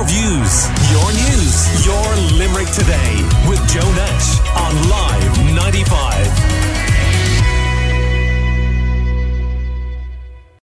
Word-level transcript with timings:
Your 0.00 0.08
views, 0.08 0.64
your 0.90 1.12
news, 1.12 1.84
your 1.84 2.16
Limerick 2.38 2.70
today 2.70 3.20
with 3.46 3.60
Joe 3.68 3.92
Nash 3.92 4.40
on 4.56 4.88
Live 4.88 5.38
95. 5.54 6.70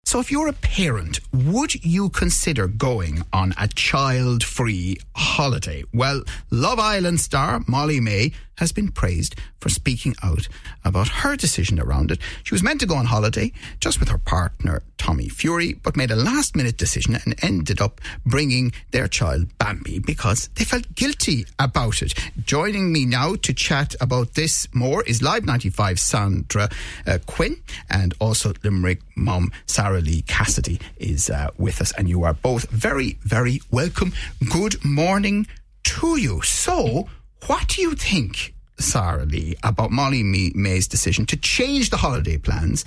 So, 0.06 0.20
if 0.20 0.32
you're 0.32 0.48
a 0.48 0.54
parent, 0.54 1.20
would 1.34 1.84
you 1.84 2.08
consider 2.08 2.66
going 2.66 3.24
on 3.34 3.52
a 3.60 3.68
child 3.68 4.42
free 4.42 4.96
holiday? 5.14 5.84
Well, 5.92 6.22
Love 6.50 6.78
Island 6.78 7.20
star 7.20 7.62
Molly-Mae 7.68 8.32
has 8.56 8.72
been 8.72 8.90
praised 8.90 9.34
for 9.60 9.68
speaking 9.68 10.14
out 10.22 10.48
about 10.84 11.08
her 11.08 11.36
decision 11.36 11.80
around 11.80 12.10
it. 12.10 12.20
She 12.42 12.54
was 12.54 12.62
meant 12.62 12.80
to 12.80 12.86
go 12.86 12.96
on 12.96 13.06
holiday 13.06 13.52
just 13.80 14.00
with 14.00 14.08
her 14.08 14.18
partner, 14.18 14.82
Tommy 14.98 15.28
Fury, 15.28 15.74
but 15.74 15.96
made 15.96 16.10
a 16.10 16.16
last 16.16 16.56
minute 16.56 16.76
decision 16.76 17.16
and 17.24 17.34
ended 17.42 17.80
up 17.80 18.00
bringing 18.24 18.72
their 18.90 19.08
child, 19.08 19.56
Bambi, 19.58 19.98
because 19.98 20.48
they 20.54 20.64
felt 20.64 20.94
guilty 20.94 21.46
about 21.58 22.02
it. 22.02 22.14
Joining 22.44 22.92
me 22.92 23.04
now 23.04 23.34
to 23.36 23.52
chat 23.52 23.94
about 24.00 24.34
this 24.34 24.68
more 24.74 25.02
is 25.04 25.22
Live 25.22 25.44
95 25.44 25.98
Sandra 25.98 26.68
uh, 27.06 27.18
Quinn 27.26 27.56
and 27.90 28.14
also 28.20 28.52
Limerick 28.62 29.00
mom 29.16 29.50
Saralee 29.66 30.26
Cassidy 30.26 30.80
is 30.98 31.30
uh, 31.30 31.50
with 31.58 31.80
us, 31.80 31.92
and 31.92 32.08
you 32.08 32.24
are 32.24 32.34
both 32.34 32.68
very, 32.70 33.18
very 33.22 33.60
welcome. 33.70 34.12
Good 34.50 34.84
morning 34.84 35.46
to 35.84 36.16
you. 36.16 36.42
So, 36.42 37.08
what 37.46 37.68
do 37.68 37.82
you 37.82 37.94
think, 37.94 38.54
Saralee, 38.78 39.54
about 39.62 39.90
Molly-Mae's 39.90 40.88
decision 40.88 41.26
to 41.26 41.36
change 41.36 41.90
the 41.90 41.96
holiday 41.96 42.38
plans 42.38 42.84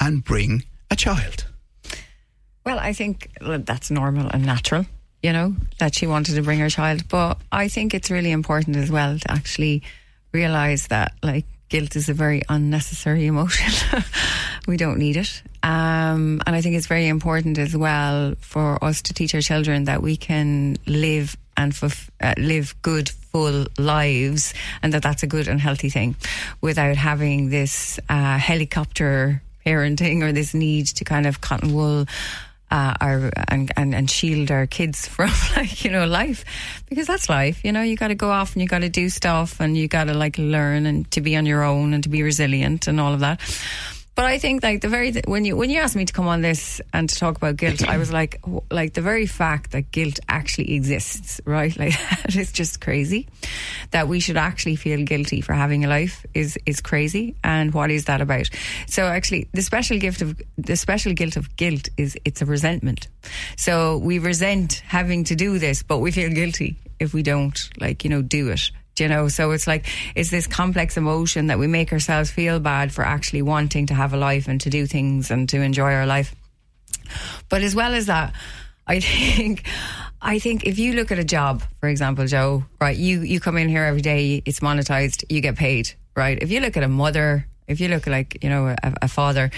and 0.00 0.24
bring 0.24 0.64
a 0.90 0.96
child? 0.96 1.44
Well, 2.64 2.78
I 2.78 2.92
think 2.92 3.30
that's 3.40 3.90
normal 3.90 4.28
and 4.30 4.44
natural, 4.44 4.86
you 5.22 5.32
know, 5.32 5.54
that 5.78 5.94
she 5.94 6.06
wanted 6.06 6.34
to 6.34 6.42
bring 6.42 6.58
her 6.58 6.70
child. 6.70 7.08
But 7.08 7.38
I 7.50 7.68
think 7.68 7.94
it's 7.94 8.10
really 8.10 8.30
important 8.30 8.76
as 8.76 8.90
well 8.90 9.18
to 9.18 9.30
actually 9.30 9.82
realize 10.32 10.88
that, 10.88 11.12
like, 11.22 11.46
guilt 11.68 11.96
is 11.96 12.08
a 12.08 12.14
very 12.14 12.42
unnecessary 12.48 13.26
emotion. 13.26 13.72
we 14.66 14.76
don't 14.76 14.98
need 14.98 15.16
it. 15.16 15.42
Um, 15.62 16.42
and 16.46 16.54
I 16.54 16.60
think 16.60 16.76
it's 16.76 16.86
very 16.86 17.08
important 17.08 17.58
as 17.58 17.76
well 17.76 18.34
for 18.40 18.82
us 18.82 19.02
to 19.02 19.14
teach 19.14 19.34
our 19.34 19.40
children 19.40 19.84
that 19.84 20.02
we 20.02 20.16
can 20.16 20.76
live 20.86 21.36
and 21.56 21.76
uh, 21.82 22.34
live 22.36 22.74
good, 22.82 23.10
lives, 23.78 24.54
and 24.82 24.92
that 24.92 25.02
that's 25.02 25.22
a 25.22 25.26
good 25.26 25.48
and 25.48 25.60
healthy 25.60 25.90
thing, 25.90 26.16
without 26.60 26.96
having 26.96 27.50
this 27.50 27.98
uh, 28.08 28.38
helicopter 28.38 29.42
parenting 29.64 30.22
or 30.22 30.32
this 30.32 30.54
need 30.54 30.86
to 30.86 31.04
kind 31.04 31.26
of 31.26 31.40
cotton 31.40 31.74
wool. 31.74 32.06
Uh, 32.70 32.92
our 33.00 33.30
and, 33.48 33.72
and 33.78 33.94
and 33.94 34.10
shield 34.10 34.50
our 34.50 34.66
kids 34.66 35.08
from 35.14 35.30
like 35.56 35.84
you 35.84 35.90
know 35.90 36.04
life 36.04 36.44
because 36.86 37.06
that's 37.06 37.30
life 37.30 37.64
you 37.64 37.72
know 37.72 37.80
you 37.80 37.96
got 37.96 38.08
to 38.08 38.14
go 38.14 38.30
off 38.30 38.52
and 38.52 38.60
you 38.60 38.68
got 38.68 38.80
to 38.80 38.90
do 38.90 39.08
stuff 39.08 39.58
and 39.58 39.74
you 39.74 39.88
got 39.88 40.04
to 40.04 40.12
like 40.12 40.36
learn 40.36 40.84
and 40.84 41.10
to 41.10 41.22
be 41.22 41.34
on 41.34 41.46
your 41.46 41.64
own 41.64 41.94
and 41.94 42.02
to 42.02 42.10
be 42.10 42.22
resilient 42.22 42.86
and 42.86 43.00
all 43.00 43.14
of 43.14 43.20
that 43.20 43.40
but 44.18 44.26
I 44.26 44.38
think 44.38 44.64
like 44.64 44.80
the 44.80 44.88
very 44.88 45.12
when 45.28 45.44
you 45.44 45.56
when 45.56 45.70
you 45.70 45.78
asked 45.78 45.94
me 45.94 46.04
to 46.04 46.12
come 46.12 46.26
on 46.26 46.40
this 46.40 46.80
and 46.92 47.08
to 47.08 47.14
talk 47.14 47.36
about 47.36 47.56
guilt, 47.56 47.88
I 47.88 47.98
was 47.98 48.12
like 48.12 48.40
like 48.68 48.94
the 48.94 49.00
very 49.00 49.26
fact 49.26 49.70
that 49.70 49.92
guilt 49.92 50.18
actually 50.28 50.74
exists, 50.74 51.40
right? 51.44 51.72
Like 51.78 51.94
it's 52.24 52.50
just 52.50 52.80
crazy 52.80 53.28
that 53.92 54.08
we 54.08 54.18
should 54.18 54.36
actually 54.36 54.74
feel 54.74 55.04
guilty 55.04 55.40
for 55.40 55.52
having 55.52 55.84
a 55.84 55.88
life 55.88 56.26
is 56.34 56.58
is 56.66 56.80
crazy. 56.80 57.36
And 57.44 57.72
what 57.72 57.92
is 57.92 58.06
that 58.06 58.20
about? 58.20 58.50
So 58.88 59.04
actually, 59.06 59.46
the 59.52 59.62
special 59.62 59.98
gift 59.98 60.20
of 60.20 60.42
the 60.56 60.74
special 60.74 61.12
guilt 61.12 61.36
of 61.36 61.54
guilt 61.54 61.88
is 61.96 62.18
it's 62.24 62.42
a 62.42 62.46
resentment. 62.46 63.06
So 63.56 63.98
we 63.98 64.18
resent 64.18 64.82
having 64.88 65.22
to 65.24 65.36
do 65.36 65.60
this, 65.60 65.84
but 65.84 65.98
we 65.98 66.10
feel 66.10 66.30
guilty 66.30 66.74
if 66.98 67.14
we 67.14 67.22
don't 67.22 67.70
like 67.78 68.02
you 68.02 68.10
know 68.10 68.22
do 68.22 68.48
it 68.48 68.72
you 69.00 69.08
know 69.08 69.28
so 69.28 69.50
it's 69.50 69.66
like 69.66 69.86
it's 70.14 70.30
this 70.30 70.46
complex 70.46 70.96
emotion 70.96 71.48
that 71.48 71.58
we 71.58 71.66
make 71.66 71.92
ourselves 71.92 72.30
feel 72.30 72.60
bad 72.60 72.92
for 72.92 73.04
actually 73.04 73.42
wanting 73.42 73.86
to 73.86 73.94
have 73.94 74.12
a 74.12 74.16
life 74.16 74.48
and 74.48 74.60
to 74.60 74.70
do 74.70 74.86
things 74.86 75.30
and 75.30 75.48
to 75.48 75.60
enjoy 75.60 75.92
our 75.92 76.06
life 76.06 76.34
but 77.48 77.62
as 77.62 77.74
well 77.74 77.94
as 77.94 78.06
that 78.06 78.34
i 78.86 79.00
think 79.00 79.64
I 80.20 80.40
think 80.40 80.66
if 80.66 80.78
you 80.78 80.94
look 80.94 81.12
at 81.12 81.18
a 81.18 81.24
job, 81.24 81.62
for 81.80 81.88
example, 81.88 82.26
Joe, 82.26 82.64
right, 82.80 82.96
you, 82.96 83.20
you 83.20 83.38
come 83.38 83.56
in 83.56 83.68
here 83.68 83.84
every 83.84 84.00
day, 84.00 84.42
it's 84.44 84.60
monetized, 84.60 85.24
you 85.28 85.40
get 85.40 85.54
paid, 85.54 85.92
right? 86.16 86.36
If 86.42 86.50
you 86.50 86.58
look 86.60 86.76
at 86.76 86.82
a 86.82 86.88
mother, 86.88 87.46
if 87.68 87.80
you 87.80 87.88
look 87.88 88.06
like 88.06 88.42
you 88.42 88.48
know 88.48 88.68
a, 88.68 88.94
a 89.02 89.08
father, 89.08 89.50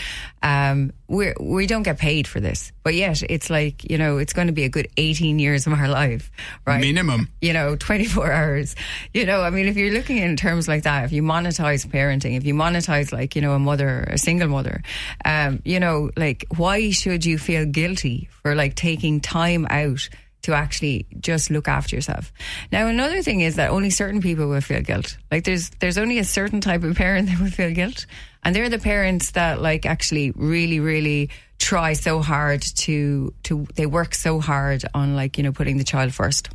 um, 0.43 0.93
we 1.09 1.33
we 1.41 1.67
don't 1.67 1.85
get 1.85 1.99
paid 1.99 2.27
for 2.27 2.41
this, 2.41 2.73
but 2.83 2.95
yet 2.95 3.23
it's 3.23 3.49
like 3.49 3.89
you 3.91 3.97
know 3.97 4.19
it's 4.19 4.33
going 4.33 4.49
to 4.49 4.53
be 4.53 4.65
a 4.65 4.69
good 4.69 4.89
eighteen 4.97 5.39
years 5.39 5.67
of 5.67 5.73
our 5.73 5.89
life, 5.89 6.31
right? 6.67 6.81
Minimum, 6.81 7.29
you 7.41 7.53
know, 7.53 7.77
twenty 7.77 8.05
four 8.05 8.31
hours. 8.31 8.75
You 9.15 9.25
know, 9.25 9.43
I 9.43 9.51
mean, 9.51 9.67
if 9.67 9.77
you're 9.77 9.93
looking 9.93 10.19
in 10.19 10.37
terms 10.37 10.69
like 10.69 10.83
that, 10.83 11.05
if 11.05 11.13
you 11.13 11.23
monetize 11.23 11.87
parenting, 11.87 12.37
if 12.37 12.45
you 12.45 12.55
monetize 12.55 13.13
like 13.13 13.37
you 13.37 13.43
know 13.43 13.53
a 13.53 13.59
mother, 13.59 14.05
a 14.09 14.19
single 14.19 14.49
mother, 14.49 14.83
um, 15.25 15.63
you 15.65 15.81
know, 15.81 16.11
like 16.17 16.45
why 16.57 16.91
should 16.91 17.25
you 17.25 17.39
feel 17.39 17.65
guilty 17.65 18.29
for 18.43 18.55
like 18.55 18.75
taking 18.75 19.21
time 19.21 19.67
out? 19.71 20.09
To 20.43 20.55
actually 20.55 21.07
just 21.21 21.51
look 21.51 21.69
after 21.69 21.97
yourself. 21.97 22.33
Now, 22.73 22.87
another 22.87 23.23
thing 23.23 23.41
is 23.41 23.57
that 23.57 23.71
only 23.71 23.91
certain 23.91 24.21
people 24.21 24.49
will 24.49 24.61
feel 24.61 24.81
guilt. 24.81 25.17
Like 25.31 25.45
there's 25.45 25.71
there's 25.81 25.99
only 25.99 26.19
a 26.19 26.25
certain 26.25 26.61
type 26.61 26.83
of 26.83 26.97
parent 26.97 27.29
that 27.31 27.41
will 27.41 27.51
feel 27.51 27.73
guilt, 27.73 28.07
and 28.43 28.55
they're 28.55 28.69
the 28.69 28.79
parents 28.79 29.33
that 29.33 29.61
like 29.61 29.87
actually 29.87 30.33
really 30.33 30.81
really 30.81 31.31
try 31.59 31.93
so 31.93 32.23
hard 32.23 32.63
to 32.63 33.35
to 33.45 33.67
they 33.75 33.87
work 33.87 34.15
so 34.15 34.41
hard 34.41 34.85
on 34.95 35.15
like 35.15 35.37
you 35.37 35.45
know 35.45 35.53
putting 35.53 35.77
the 35.77 35.85
child 35.85 36.15
first 36.15 36.49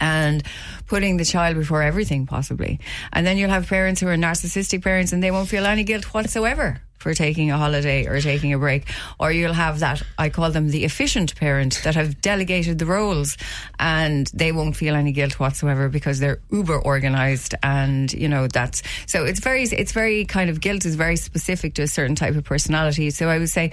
and 0.00 0.42
putting 0.86 1.16
the 1.16 1.24
child 1.24 1.56
before 1.56 1.82
everything 1.82 2.26
possibly. 2.26 2.80
And 3.12 3.26
then 3.26 3.38
you'll 3.38 3.50
have 3.50 3.66
parents 3.66 4.00
who 4.00 4.08
are 4.08 4.16
narcissistic 4.16 4.82
parents 4.82 5.12
and 5.12 5.22
they 5.22 5.30
won't 5.30 5.48
feel 5.48 5.64
any 5.64 5.84
guilt 5.84 6.04
whatsoever 6.12 6.82
for 6.98 7.14
taking 7.14 7.50
a 7.50 7.58
holiday 7.58 8.06
or 8.06 8.20
taking 8.20 8.52
a 8.52 8.58
break. 8.58 8.88
Or 9.18 9.30
you'll 9.32 9.52
have 9.52 9.80
that, 9.80 10.02
I 10.18 10.28
call 10.28 10.50
them 10.50 10.68
the 10.68 10.84
efficient 10.84 11.36
parent 11.36 11.80
that 11.84 11.94
have 11.94 12.20
delegated 12.20 12.78
the 12.78 12.86
roles 12.86 13.36
and 13.78 14.26
they 14.34 14.52
won't 14.52 14.76
feel 14.76 14.94
any 14.94 15.12
guilt 15.12 15.38
whatsoever 15.38 15.88
because 15.88 16.18
they're 16.18 16.40
uber 16.50 16.78
organized 16.78 17.54
and, 17.62 18.12
you 18.12 18.28
know, 18.28 18.46
that's, 18.46 18.82
so 19.06 19.24
it's 19.24 19.40
very, 19.40 19.64
it's 19.64 19.92
very 19.92 20.24
kind 20.24 20.50
of 20.50 20.60
guilt 20.60 20.84
is 20.84 20.94
very 20.96 21.16
specific 21.16 21.74
to 21.74 21.82
a 21.82 21.88
certain 21.88 22.16
type 22.16 22.36
of 22.36 22.44
personality. 22.44 23.10
So 23.10 23.28
I 23.28 23.38
would 23.38 23.50
say 23.50 23.72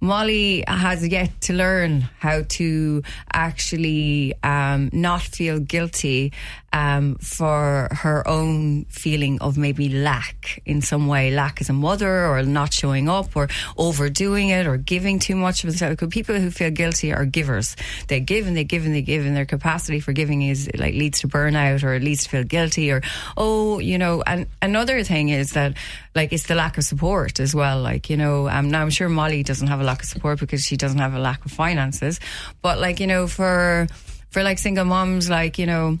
Molly 0.00 0.64
has 0.68 1.06
yet 1.06 1.40
to 1.42 1.54
learn 1.54 2.02
how 2.18 2.42
to 2.48 3.02
actually 3.32 4.34
um, 4.42 4.90
not 4.92 5.22
feel 5.22 5.58
guilty 5.58 6.32
um, 6.74 7.14
for 7.18 7.88
her 7.92 8.26
own 8.26 8.84
feeling 8.86 9.40
of 9.40 9.56
maybe 9.56 9.88
lack 9.88 10.60
in 10.66 10.82
some 10.82 11.06
way, 11.06 11.30
lack 11.30 11.60
as 11.60 11.70
a 11.70 11.72
mother 11.72 12.26
or 12.26 12.42
not 12.42 12.72
showing 12.72 13.08
up 13.08 13.36
or 13.36 13.48
overdoing 13.78 14.48
it 14.48 14.66
or 14.66 14.76
giving 14.76 15.20
too 15.20 15.36
much 15.36 15.62
of 15.62 15.70
themselves. 15.70 15.94
Because 15.94 16.08
people 16.08 16.34
who 16.34 16.50
feel 16.50 16.72
guilty 16.72 17.12
are 17.12 17.24
givers. 17.26 17.76
They 18.08 18.18
give 18.18 18.48
and 18.48 18.56
they 18.56 18.64
give 18.64 18.84
and 18.84 18.92
they 18.92 19.02
give, 19.02 19.24
and 19.24 19.36
their 19.36 19.46
capacity 19.46 20.00
for 20.00 20.12
giving 20.12 20.42
is 20.42 20.68
like 20.76 20.94
leads 20.94 21.20
to 21.20 21.28
burnout 21.28 21.84
or 21.84 22.00
leads 22.00 22.24
to 22.24 22.30
feel 22.30 22.42
guilty 22.42 22.90
or 22.90 23.02
oh, 23.36 23.78
you 23.78 23.96
know. 23.96 24.24
And 24.26 24.48
another 24.60 25.04
thing 25.04 25.28
is 25.28 25.52
that 25.52 25.76
like 26.16 26.32
it's 26.32 26.48
the 26.48 26.56
lack 26.56 26.76
of 26.76 26.82
support 26.82 27.38
as 27.38 27.54
well. 27.54 27.80
Like 27.80 28.10
you 28.10 28.16
know, 28.16 28.48
um, 28.48 28.72
now 28.72 28.82
I'm 28.82 28.90
sure 28.90 29.08
Molly 29.08 29.44
doesn't 29.44 29.68
have 29.68 29.80
a 29.80 29.84
lack 29.84 30.00
of 30.00 30.08
support 30.08 30.40
because 30.40 30.64
she 30.64 30.76
doesn't 30.76 30.98
have 30.98 31.14
a 31.14 31.20
lack 31.20 31.44
of 31.44 31.52
finances, 31.52 32.18
but 32.62 32.80
like 32.80 32.98
you 32.98 33.06
know, 33.06 33.28
for 33.28 33.86
for 34.30 34.42
like 34.42 34.58
single 34.58 34.84
moms, 34.84 35.30
like 35.30 35.56
you 35.56 35.66
know 35.66 36.00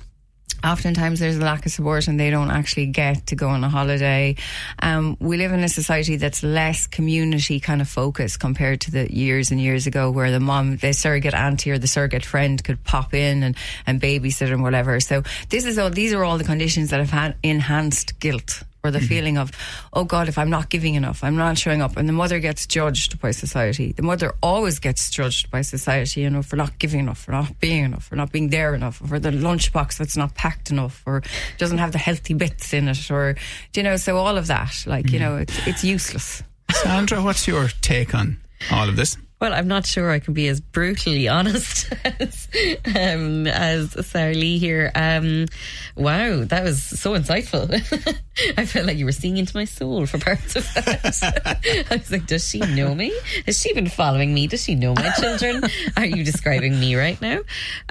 oftentimes 0.64 1.20
there's 1.20 1.36
a 1.36 1.40
lack 1.40 1.66
of 1.66 1.72
support 1.72 2.08
and 2.08 2.18
they 2.18 2.30
don't 2.30 2.50
actually 2.50 2.86
get 2.86 3.26
to 3.28 3.36
go 3.36 3.48
on 3.48 3.62
a 3.62 3.68
holiday. 3.68 4.36
Um, 4.80 5.16
we 5.20 5.36
live 5.36 5.52
in 5.52 5.60
a 5.60 5.68
society 5.68 6.16
that's 6.16 6.42
less 6.42 6.86
community 6.86 7.60
kind 7.60 7.80
of 7.80 7.88
focused 7.88 8.40
compared 8.40 8.80
to 8.82 8.90
the 8.90 9.12
years 9.12 9.50
and 9.50 9.60
years 9.60 9.86
ago 9.86 10.10
where 10.10 10.30
the 10.30 10.40
mom, 10.40 10.76
the 10.76 10.92
surrogate 10.92 11.34
auntie 11.34 11.70
or 11.70 11.78
the 11.78 11.86
surrogate 11.86 12.24
friend 12.24 12.62
could 12.62 12.82
pop 12.84 13.14
in 13.14 13.42
and, 13.42 13.56
and 13.86 14.00
babysit 14.00 14.52
and 14.52 14.62
whatever. 14.62 15.00
So 15.00 15.22
this 15.50 15.64
is 15.64 15.78
all, 15.78 15.90
these 15.90 16.12
are 16.12 16.24
all 16.24 16.38
the 16.38 16.44
conditions 16.44 16.90
that 16.90 17.00
have 17.00 17.10
had 17.10 17.36
enhanced 17.42 18.18
guilt 18.18 18.62
or 18.84 18.90
the 18.90 18.98
mm-hmm. 18.98 19.08
feeling 19.08 19.38
of, 19.38 19.50
oh 19.94 20.04
God, 20.04 20.28
if 20.28 20.36
I'm 20.36 20.50
not 20.50 20.68
giving 20.68 20.94
enough, 20.94 21.24
I'm 21.24 21.36
not 21.36 21.56
showing 21.58 21.80
up. 21.80 21.96
And 21.96 22.08
the 22.08 22.12
mother 22.12 22.38
gets 22.38 22.66
judged 22.66 23.18
by 23.18 23.30
society. 23.30 23.92
The 23.92 24.02
mother 24.02 24.34
always 24.42 24.78
gets 24.78 25.10
judged 25.10 25.50
by 25.50 25.62
society, 25.62 26.20
you 26.20 26.30
know, 26.30 26.42
for 26.42 26.56
not 26.56 26.78
giving 26.78 27.00
enough, 27.00 27.18
for 27.18 27.32
not 27.32 27.58
being 27.58 27.84
enough, 27.84 28.04
for 28.04 28.16
not 28.16 28.30
being 28.30 28.50
there 28.50 28.74
enough, 28.74 28.96
for 28.96 29.18
the 29.18 29.30
lunchbox 29.30 29.96
that's 29.96 30.16
not 30.16 30.34
packed 30.34 30.70
enough, 30.70 31.02
or 31.06 31.22
doesn't 31.58 31.78
have 31.78 31.92
the 31.92 31.98
healthy 31.98 32.34
bits 32.34 32.74
in 32.74 32.88
it, 32.88 33.10
or, 33.10 33.36
you 33.74 33.82
know, 33.82 33.96
so 33.96 34.16
all 34.18 34.36
of 34.36 34.46
that, 34.48 34.84
like, 34.86 35.06
mm-hmm. 35.06 35.14
you 35.14 35.20
know, 35.20 35.36
it's, 35.38 35.66
it's 35.66 35.82
useless. 35.82 36.42
Sandra, 36.70 37.22
what's 37.22 37.48
your 37.48 37.68
take 37.80 38.14
on 38.14 38.38
all 38.70 38.88
of 38.88 38.96
this? 38.96 39.16
Well, 39.44 39.52
I'm 39.52 39.68
not 39.68 39.84
sure 39.84 40.10
I 40.10 40.20
can 40.20 40.32
be 40.32 40.48
as 40.48 40.62
brutally 40.62 41.28
honest 41.38 41.92
as, 42.02 42.48
um, 42.86 43.46
as 43.46 43.90
Saralee 43.90 44.58
here. 44.58 44.90
Um, 44.94 45.48
wow, 45.94 46.44
that 46.44 46.64
was 46.64 46.82
so 46.82 47.12
insightful. 47.12 47.70
I 48.56 48.64
felt 48.64 48.86
like 48.86 48.96
you 48.96 49.04
were 49.04 49.12
seeing 49.12 49.36
into 49.36 49.54
my 49.54 49.66
soul 49.66 50.06
for 50.06 50.16
parts 50.16 50.56
of 50.56 50.64
that. 50.72 51.84
I 51.90 51.94
was 51.94 52.10
like, 52.10 52.26
does 52.26 52.48
she 52.48 52.60
know 52.60 52.94
me? 52.94 53.12
Has 53.44 53.60
she 53.60 53.74
been 53.74 53.90
following 53.90 54.32
me? 54.32 54.46
Does 54.46 54.64
she 54.64 54.76
know 54.76 54.94
my 54.94 55.10
children? 55.20 55.62
Are 55.98 56.06
you 56.06 56.24
describing 56.24 56.80
me 56.80 56.96
right 56.96 57.20
now? 57.20 57.40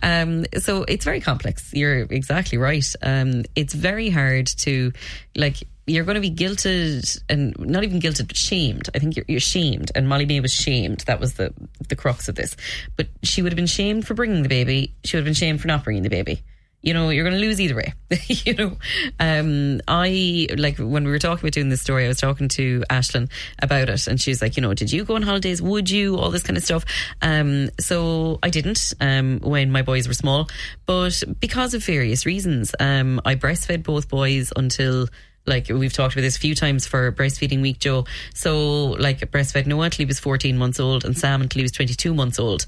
Um, 0.01 0.45
so 0.57 0.85
it's 0.87 1.05
very 1.05 1.21
complex. 1.21 1.71
You're 1.71 1.99
exactly 1.99 2.57
right. 2.57 2.91
Um, 3.03 3.43
it's 3.55 3.75
very 3.75 4.09
hard 4.09 4.47
to, 4.47 4.91
like, 5.35 5.57
you're 5.85 6.05
going 6.05 6.15
to 6.15 6.21
be 6.21 6.31
guilted 6.31 7.21
and 7.29 7.57
not 7.59 7.83
even 7.83 7.99
guilted, 7.99 8.27
but 8.27 8.37
shamed. 8.37 8.89
I 8.95 8.99
think 8.99 9.15
you're, 9.15 9.25
you're 9.27 9.39
shamed. 9.39 9.91
And 9.95 10.07
Molly-Mae 10.07 10.39
was 10.39 10.53
shamed. 10.53 11.01
That 11.01 11.19
was 11.19 11.33
the, 11.33 11.53
the 11.89 11.95
crux 11.95 12.29
of 12.29 12.35
this. 12.35 12.55
But 12.95 13.07
she 13.21 13.41
would 13.41 13.51
have 13.51 13.57
been 13.57 13.65
shamed 13.67 14.07
for 14.07 14.13
bringing 14.13 14.43
the 14.43 14.49
baby. 14.49 14.93
She 15.03 15.17
would 15.17 15.21
have 15.21 15.25
been 15.25 15.33
shamed 15.33 15.61
for 15.61 15.67
not 15.67 15.83
bringing 15.83 16.03
the 16.03 16.09
baby. 16.09 16.41
You 16.81 16.93
know, 16.93 17.09
you're 17.09 17.23
going 17.23 17.39
to 17.39 17.39
lose 17.39 17.61
either 17.61 17.75
way. 17.75 17.93
you 18.27 18.53
know, 18.55 18.77
um, 19.17 19.79
I 19.87 20.47
like 20.57 20.77
when 20.77 21.05
we 21.05 21.11
were 21.11 21.19
talking 21.19 21.45
about 21.45 21.53
doing 21.53 21.69
this 21.69 21.81
story, 21.81 22.03
I 22.03 22.09
was 22.09 22.19
talking 22.19 22.49
to 22.49 22.83
Ashlyn 22.89 23.29
about 23.61 23.87
it, 23.87 24.05
and 24.07 24.19
she 24.19 24.31
was 24.31 24.41
like, 24.41 24.57
you 24.57 24.61
know, 24.61 24.73
did 24.73 24.91
you 24.91 25.05
go 25.05 25.15
on 25.15 25.21
holidays? 25.21 25.61
Would 25.61 25.89
you? 25.89 26.17
All 26.17 26.29
this 26.29 26.43
kind 26.43 26.57
of 26.57 26.63
stuff. 26.63 26.83
Um, 27.21 27.69
so 27.79 28.37
I 28.43 28.49
didn't 28.49 28.93
um, 28.99 29.39
when 29.39 29.71
my 29.71 29.81
boys 29.81 30.09
were 30.09 30.13
small, 30.13 30.49
but 30.85 31.23
because 31.39 31.73
of 31.73 31.85
various 31.85 32.25
reasons, 32.25 32.75
um, 32.81 33.21
I 33.23 33.35
breastfed 33.35 33.83
both 33.83 34.09
boys 34.09 34.51
until 34.53 35.07
like 35.45 35.69
we've 35.69 35.93
talked 35.93 36.13
about 36.13 36.21
this 36.21 36.37
a 36.37 36.39
few 36.39 36.55
times 36.55 36.85
for 36.85 37.11
breastfeeding 37.11 37.61
week, 37.61 37.79
Joe. 37.79 38.05
So 38.33 38.91
like 38.91 39.19
breastfed 39.31 39.65
Noah 39.65 39.85
until 39.85 40.03
he 40.03 40.05
was 40.05 40.19
14 40.19 40.57
months 40.57 40.79
old 40.79 41.05
and 41.05 41.17
Sam 41.17 41.41
until 41.41 41.59
he 41.59 41.63
was 41.63 41.71
22 41.71 42.13
months 42.13 42.39
old. 42.39 42.65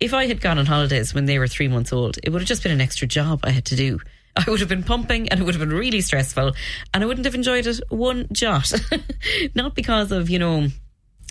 If 0.00 0.14
I 0.14 0.26
had 0.26 0.40
gone 0.40 0.58
on 0.58 0.66
holidays 0.66 1.14
when 1.14 1.26
they 1.26 1.38
were 1.38 1.46
three 1.46 1.68
months 1.68 1.92
old, 1.92 2.18
it 2.22 2.30
would 2.30 2.42
have 2.42 2.48
just 2.48 2.62
been 2.62 2.72
an 2.72 2.80
extra 2.80 3.06
job 3.06 3.40
I 3.44 3.50
had 3.50 3.64
to 3.66 3.76
do. 3.76 4.00
I 4.34 4.48
would 4.48 4.60
have 4.60 4.68
been 4.68 4.82
pumping 4.82 5.28
and 5.28 5.40
it 5.40 5.44
would 5.44 5.54
have 5.54 5.60
been 5.60 5.76
really 5.76 6.00
stressful 6.00 6.52
and 6.94 7.02
I 7.02 7.06
wouldn't 7.06 7.26
have 7.26 7.34
enjoyed 7.34 7.66
it 7.66 7.80
one 7.90 8.28
jot. 8.32 8.72
Not 9.54 9.74
because 9.74 10.10
of, 10.10 10.30
you 10.30 10.38
know, 10.38 10.68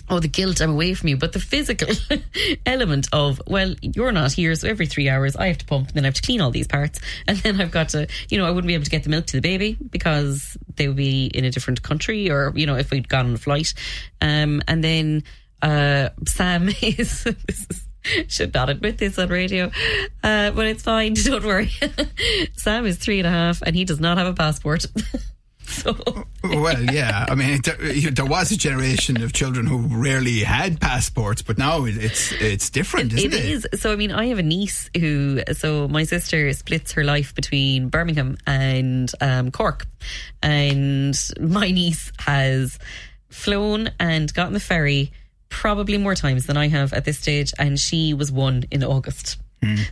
oh, 0.08 0.20
the 0.20 0.28
guilt 0.28 0.60
I'm 0.60 0.70
away 0.70 0.94
from 0.94 1.08
you, 1.08 1.16
but 1.16 1.32
the 1.32 1.40
physical 1.40 1.88
element 2.66 3.08
of, 3.12 3.40
well, 3.46 3.74
you're 3.80 4.12
not 4.12 4.32
here, 4.32 4.54
so 4.54 4.68
every 4.68 4.86
three 4.86 5.08
hours 5.08 5.36
I 5.36 5.48
have 5.48 5.58
to 5.58 5.64
pump, 5.64 5.88
and 5.88 5.96
then 5.96 6.04
I 6.04 6.08
have 6.08 6.14
to 6.14 6.22
clean 6.22 6.40
all 6.40 6.50
these 6.50 6.66
parts, 6.66 7.00
and 7.26 7.38
then 7.38 7.60
I've 7.60 7.70
got 7.70 7.90
to, 7.90 8.06
you 8.28 8.38
know, 8.38 8.46
I 8.46 8.50
wouldn't 8.50 8.68
be 8.68 8.74
able 8.74 8.84
to 8.84 8.90
get 8.90 9.04
the 9.04 9.10
milk 9.10 9.26
to 9.26 9.36
the 9.36 9.42
baby 9.42 9.76
because 9.90 10.56
they 10.76 10.88
would 10.88 10.96
be 10.96 11.26
in 11.26 11.44
a 11.44 11.50
different 11.50 11.82
country, 11.82 12.30
or 12.30 12.52
you 12.54 12.66
know, 12.66 12.76
if 12.76 12.90
we'd 12.90 13.08
gone 13.08 13.26
on 13.26 13.34
a 13.34 13.38
flight, 13.38 13.74
um, 14.20 14.62
and 14.68 14.82
then 14.82 15.24
uh, 15.62 16.10
Sam 16.26 16.68
is. 16.82 17.24
this 17.24 17.66
is 17.70 17.86
should 18.26 18.52
not 18.52 18.68
admit 18.68 18.98
this 18.98 19.16
on 19.16 19.28
radio, 19.28 19.70
uh, 20.24 20.50
but 20.50 20.66
it's 20.66 20.82
fine. 20.82 21.14
Don't 21.14 21.44
worry. 21.44 21.70
Sam 22.56 22.84
is 22.84 22.98
three 22.98 23.20
and 23.20 23.28
a 23.28 23.30
half, 23.30 23.62
and 23.62 23.76
he 23.76 23.84
does 23.84 24.00
not 24.00 24.18
have 24.18 24.26
a 24.26 24.34
passport. 24.34 24.86
so 25.66 25.96
Well, 26.42 26.82
yeah. 26.82 27.26
I 27.28 27.34
mean, 27.34 27.60
there, 27.64 27.76
there 28.10 28.26
was 28.26 28.50
a 28.50 28.56
generation 28.56 29.22
of 29.22 29.32
children 29.32 29.66
who 29.66 29.78
rarely 29.78 30.40
had 30.40 30.80
passports, 30.80 31.40
but 31.42 31.56
now 31.56 31.84
it's 31.84 32.32
it's 32.32 32.68
different, 32.68 33.12
isn't 33.12 33.32
it? 33.32 33.38
It 33.38 33.44
is. 33.44 33.80
So, 33.80 33.92
I 33.92 33.96
mean, 33.96 34.10
I 34.10 34.26
have 34.26 34.38
a 34.38 34.42
niece 34.42 34.90
who, 34.98 35.42
so 35.52 35.88
my 35.88 36.04
sister 36.04 36.52
splits 36.52 36.92
her 36.92 37.04
life 37.04 37.34
between 37.34 37.88
Birmingham 37.88 38.36
and 38.46 39.10
um, 39.20 39.50
Cork. 39.50 39.86
And 40.42 41.16
my 41.40 41.70
niece 41.70 42.12
has 42.18 42.78
flown 43.30 43.90
and 43.98 44.32
gotten 44.34 44.52
the 44.52 44.60
ferry 44.60 45.12
probably 45.48 45.98
more 45.98 46.14
times 46.14 46.46
than 46.46 46.56
I 46.56 46.68
have 46.68 46.92
at 46.92 47.04
this 47.04 47.18
stage. 47.18 47.52
And 47.58 47.78
she 47.78 48.14
was 48.14 48.32
one 48.32 48.64
in 48.70 48.82
August. 48.82 49.38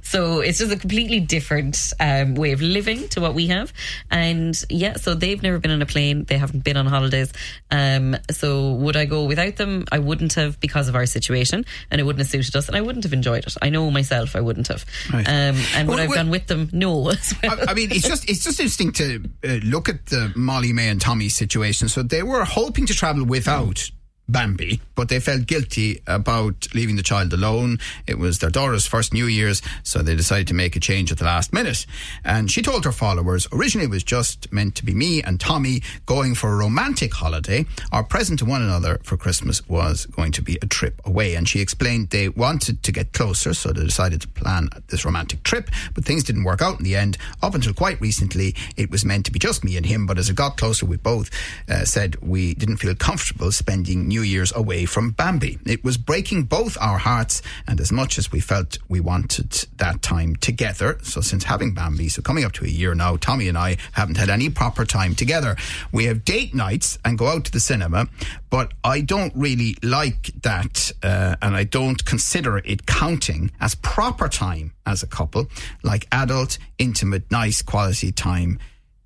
So 0.02 0.40
it's 0.40 0.58
just 0.58 0.72
a 0.72 0.76
completely 0.76 1.20
different 1.20 1.92
um, 2.00 2.34
way 2.34 2.52
of 2.52 2.60
living 2.60 3.08
to 3.10 3.20
what 3.20 3.34
we 3.34 3.46
have. 3.48 3.72
And 4.10 4.60
yeah, 4.68 4.96
so 4.96 5.14
they've 5.14 5.40
never 5.42 5.58
been 5.58 5.70
on 5.70 5.80
a 5.80 5.86
plane. 5.86 6.24
They 6.24 6.38
haven't 6.38 6.64
been 6.64 6.76
on 6.76 6.86
holidays. 6.86 7.32
Um, 7.70 8.16
so 8.30 8.72
would 8.72 8.96
I 8.96 9.04
go 9.04 9.24
without 9.24 9.56
them? 9.56 9.84
I 9.92 9.98
wouldn't 10.00 10.34
have 10.34 10.58
because 10.60 10.88
of 10.88 10.96
our 10.96 11.06
situation 11.06 11.64
and 11.90 12.00
it 12.00 12.04
wouldn't 12.04 12.20
have 12.20 12.30
suited 12.30 12.56
us 12.56 12.66
and 12.68 12.76
I 12.76 12.80
wouldn't 12.80 13.04
have 13.04 13.12
enjoyed 13.12 13.46
it. 13.46 13.54
I 13.62 13.70
know 13.70 13.90
myself 13.90 14.34
I 14.34 14.40
wouldn't 14.40 14.68
have. 14.68 14.84
Right. 15.12 15.26
Um, 15.28 15.56
and 15.76 15.88
would 15.88 15.94
Well, 15.94 15.98
I 15.98 16.00
have 16.02 16.08
well- 16.10 16.16
gone 16.18 16.30
with 16.30 16.46
them? 16.48 16.68
No. 16.72 16.98
well. 16.98 17.16
I, 17.44 17.66
I 17.68 17.74
mean, 17.74 17.92
it's 17.92 18.06
just 18.08 18.28
it's 18.28 18.42
just 18.44 18.58
interesting 18.60 18.92
to 18.92 19.22
uh, 19.44 19.52
look 19.64 19.88
at 19.88 20.06
the 20.06 20.32
Molly-Mae 20.34 20.88
and 20.88 21.00
Tommy 21.00 21.28
situation. 21.28 21.88
So 21.88 22.02
they 22.02 22.22
were 22.22 22.44
hoping 22.44 22.86
to 22.86 22.94
travel 22.94 23.24
without 23.24 23.90
Bambi, 24.30 24.80
but 24.94 25.08
they 25.08 25.20
felt 25.20 25.46
guilty 25.46 26.02
about 26.06 26.68
leaving 26.74 26.96
the 26.96 27.02
child 27.02 27.32
alone. 27.32 27.78
It 28.06 28.18
was 28.18 28.38
their 28.38 28.50
daughter's 28.50 28.86
first 28.86 29.12
New 29.12 29.26
Year's, 29.26 29.62
so 29.82 30.02
they 30.02 30.14
decided 30.14 30.48
to 30.48 30.54
make 30.54 30.76
a 30.76 30.80
change 30.80 31.10
at 31.10 31.18
the 31.18 31.24
last 31.24 31.52
minute. 31.52 31.86
And 32.24 32.50
she 32.50 32.62
told 32.62 32.84
her 32.84 32.92
followers 32.92 33.48
originally 33.52 33.86
it 33.86 33.90
was 33.90 34.04
just 34.04 34.52
meant 34.52 34.74
to 34.76 34.84
be 34.84 34.94
me 34.94 35.22
and 35.22 35.40
Tommy 35.40 35.82
going 36.06 36.34
for 36.34 36.52
a 36.52 36.56
romantic 36.56 37.12
holiday. 37.14 37.66
Our 37.92 38.04
present 38.04 38.38
to 38.40 38.44
one 38.44 38.62
another 38.62 39.00
for 39.02 39.16
Christmas 39.16 39.66
was 39.68 40.06
going 40.06 40.32
to 40.32 40.42
be 40.42 40.58
a 40.62 40.66
trip 40.66 41.00
away. 41.04 41.34
And 41.34 41.48
she 41.48 41.60
explained 41.60 42.10
they 42.10 42.28
wanted 42.28 42.82
to 42.82 42.92
get 42.92 43.12
closer, 43.12 43.54
so 43.54 43.72
they 43.72 43.84
decided 43.84 44.20
to 44.22 44.28
plan 44.28 44.68
this 44.88 45.04
romantic 45.04 45.42
trip, 45.42 45.70
but 45.94 46.04
things 46.04 46.24
didn't 46.24 46.44
work 46.44 46.62
out 46.62 46.78
in 46.78 46.84
the 46.84 46.96
end. 46.96 47.18
Up 47.42 47.54
until 47.54 47.74
quite 47.74 48.00
recently, 48.00 48.54
it 48.76 48.90
was 48.90 49.04
meant 49.04 49.26
to 49.26 49.32
be 49.32 49.38
just 49.38 49.64
me 49.64 49.76
and 49.76 49.86
him, 49.86 50.06
but 50.06 50.18
as 50.18 50.28
it 50.28 50.36
got 50.36 50.56
closer, 50.56 50.86
we 50.86 50.96
both 50.96 51.30
uh, 51.68 51.84
said 51.84 52.16
we 52.22 52.54
didn't 52.54 52.78
feel 52.78 52.94
comfortable 52.94 53.52
spending 53.52 54.06
New 54.08 54.19
Year's 54.22 54.52
away 54.54 54.84
from 54.84 55.10
Bambi. 55.10 55.58
It 55.66 55.84
was 55.84 55.96
breaking 55.96 56.44
both 56.44 56.76
our 56.80 56.98
hearts, 56.98 57.42
and 57.66 57.80
as 57.80 57.92
much 57.92 58.18
as 58.18 58.32
we 58.32 58.40
felt 58.40 58.78
we 58.88 59.00
wanted 59.00 59.52
that 59.76 60.02
time 60.02 60.36
together, 60.36 60.98
so 61.02 61.20
since 61.20 61.44
having 61.44 61.74
Bambi, 61.74 62.08
so 62.08 62.22
coming 62.22 62.44
up 62.44 62.52
to 62.52 62.64
a 62.64 62.68
year 62.68 62.94
now, 62.94 63.16
Tommy 63.16 63.48
and 63.48 63.58
I 63.58 63.76
haven't 63.92 64.16
had 64.16 64.30
any 64.30 64.50
proper 64.50 64.84
time 64.84 65.14
together. 65.14 65.56
We 65.92 66.04
have 66.04 66.24
date 66.24 66.54
nights 66.54 66.98
and 67.04 67.18
go 67.18 67.26
out 67.26 67.44
to 67.46 67.52
the 67.52 67.60
cinema, 67.60 68.08
but 68.50 68.72
I 68.84 69.00
don't 69.00 69.32
really 69.36 69.76
like 69.82 70.30
that, 70.42 70.92
uh, 71.02 71.36
and 71.42 71.56
I 71.56 71.64
don't 71.64 72.04
consider 72.04 72.58
it 72.58 72.86
counting 72.86 73.50
as 73.60 73.74
proper 73.74 74.28
time 74.28 74.72
as 74.86 75.02
a 75.02 75.06
couple, 75.06 75.48
like 75.82 76.06
adult, 76.12 76.58
intimate, 76.78 77.30
nice, 77.30 77.62
quality 77.62 78.12
time 78.12 78.58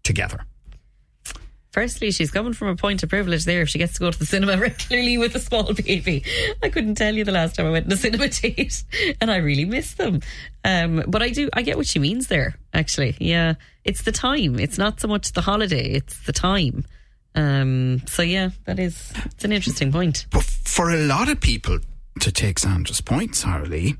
together. 0.02 0.46
Firstly, 1.74 2.12
she's 2.12 2.30
coming 2.30 2.52
from 2.52 2.68
a 2.68 2.76
point 2.76 3.02
of 3.02 3.08
privilege 3.08 3.46
there 3.46 3.62
if 3.62 3.68
she 3.68 3.80
gets 3.80 3.94
to 3.94 3.98
go 3.98 4.08
to 4.08 4.16
the 4.16 4.26
cinema 4.26 4.56
regularly 4.60 5.18
with 5.18 5.34
a 5.34 5.40
small 5.40 5.74
baby. 5.74 6.22
I 6.62 6.68
couldn't 6.68 6.94
tell 6.94 7.12
you 7.12 7.24
the 7.24 7.32
last 7.32 7.56
time 7.56 7.66
I 7.66 7.70
went 7.70 7.86
to 7.86 7.96
the 7.96 8.00
cinema 8.00 8.28
date 8.28 8.84
and 9.20 9.28
I 9.28 9.38
really 9.38 9.64
miss 9.64 9.94
them. 9.94 10.20
Um, 10.64 11.02
but 11.08 11.20
I 11.20 11.30
do, 11.30 11.50
I 11.52 11.62
get 11.62 11.76
what 11.76 11.88
she 11.88 11.98
means 11.98 12.28
there, 12.28 12.54
actually. 12.72 13.16
Yeah. 13.18 13.54
It's 13.82 14.02
the 14.02 14.12
time. 14.12 14.60
It's 14.60 14.78
not 14.78 15.00
so 15.00 15.08
much 15.08 15.32
the 15.32 15.40
holiday, 15.40 15.90
it's 15.90 16.16
the 16.26 16.32
time. 16.32 16.84
Um, 17.34 18.02
so 18.06 18.22
yeah, 18.22 18.50
that 18.66 18.78
is, 18.78 19.12
it's 19.24 19.44
an 19.44 19.50
interesting 19.50 19.90
point. 19.90 20.26
But 20.30 20.44
for 20.44 20.90
a 20.90 20.98
lot 20.98 21.28
of 21.28 21.40
people, 21.40 21.80
to 22.20 22.30
take 22.30 22.60
Sandra's 22.60 23.00
point, 23.00 23.32
Saralee, 23.32 23.96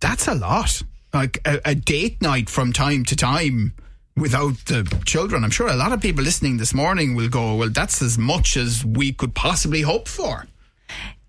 that's 0.00 0.26
a 0.26 0.34
lot. 0.34 0.82
Like 1.14 1.38
a, 1.44 1.60
a 1.64 1.76
date 1.76 2.20
night 2.20 2.50
from 2.50 2.72
time 2.72 3.04
to 3.04 3.14
time 3.14 3.74
without 4.16 4.54
the 4.66 4.84
children. 5.04 5.44
I'm 5.44 5.50
sure 5.50 5.68
a 5.68 5.76
lot 5.76 5.92
of 5.92 6.00
people 6.00 6.22
listening 6.22 6.58
this 6.58 6.74
morning 6.74 7.14
will 7.14 7.28
go, 7.28 7.56
well, 7.56 7.70
that's 7.70 8.02
as 8.02 8.18
much 8.18 8.56
as 8.56 8.84
we 8.84 9.12
could 9.12 9.34
possibly 9.34 9.82
hope 9.82 10.08
for. 10.08 10.46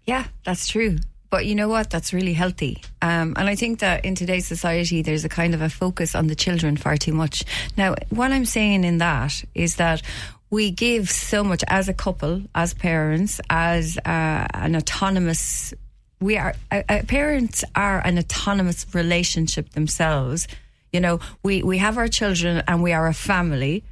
Yeah, 0.05 0.25
that's 0.43 0.67
true. 0.67 0.97
But 1.29 1.47
you 1.47 1.55
know 1.55 1.67
what? 1.67 1.89
That's 1.89 2.13
really 2.13 2.33
healthy. 2.33 2.83
Um, 3.01 3.33
and 3.37 3.49
I 3.49 3.55
think 3.55 3.79
that 3.79 4.05
in 4.05 4.13
today's 4.13 4.45
society, 4.45 5.01
there's 5.01 5.25
a 5.25 5.29
kind 5.29 5.55
of 5.55 5.61
a 5.61 5.69
focus 5.69 6.13
on 6.13 6.27
the 6.27 6.35
children 6.35 6.77
far 6.77 6.95
too 6.95 7.13
much. 7.13 7.43
Now, 7.75 7.95
what 8.09 8.31
I'm 8.31 8.45
saying 8.45 8.83
in 8.83 8.99
that 8.99 9.43
is 9.55 9.77
that 9.77 10.03
we 10.51 10.69
give 10.69 11.09
so 11.09 11.43
much 11.43 11.63
as 11.67 11.89
a 11.89 11.93
couple, 11.93 12.43
as 12.53 12.75
parents, 12.75 13.41
as 13.49 13.97
uh, 13.97 14.45
an 14.53 14.75
autonomous. 14.75 15.73
We 16.19 16.37
are 16.37 16.53
uh, 16.71 16.83
uh, 16.87 17.01
parents 17.07 17.63
are 17.75 17.99
an 18.05 18.19
autonomous 18.19 18.85
relationship 18.93 19.69
themselves. 19.69 20.47
You 20.93 21.01
know, 21.01 21.19
we 21.43 21.63
we 21.63 21.79
have 21.79 21.97
our 21.97 22.07
children 22.07 22.63
and 22.67 22.81
we 22.81 22.93
are 22.93 23.07
a 23.07 23.13
family 23.13 23.83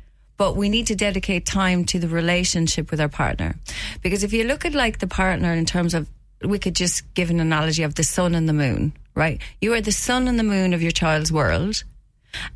but 0.41 0.55
we 0.55 0.69
need 0.69 0.87
to 0.87 0.95
dedicate 0.95 1.45
time 1.45 1.85
to 1.85 1.99
the 1.99 2.07
relationship 2.07 2.89
with 2.89 2.99
our 2.99 3.07
partner. 3.07 3.53
Because 4.01 4.23
if 4.23 4.33
you 4.33 4.43
look 4.43 4.65
at 4.65 4.73
like 4.73 4.97
the 4.97 5.05
partner 5.05 5.53
in 5.53 5.67
terms 5.67 5.93
of, 5.93 6.09
we 6.43 6.57
could 6.57 6.73
just 6.73 7.13
give 7.13 7.29
an 7.29 7.39
analogy 7.39 7.83
of 7.83 7.93
the 7.93 8.03
sun 8.03 8.33
and 8.33 8.49
the 8.49 8.53
moon, 8.53 8.91
right? 9.13 9.39
You 9.61 9.75
are 9.75 9.81
the 9.81 9.91
sun 9.91 10.27
and 10.27 10.39
the 10.39 10.43
moon 10.43 10.73
of 10.73 10.81
your 10.81 10.89
child's 10.89 11.31
world. 11.31 11.83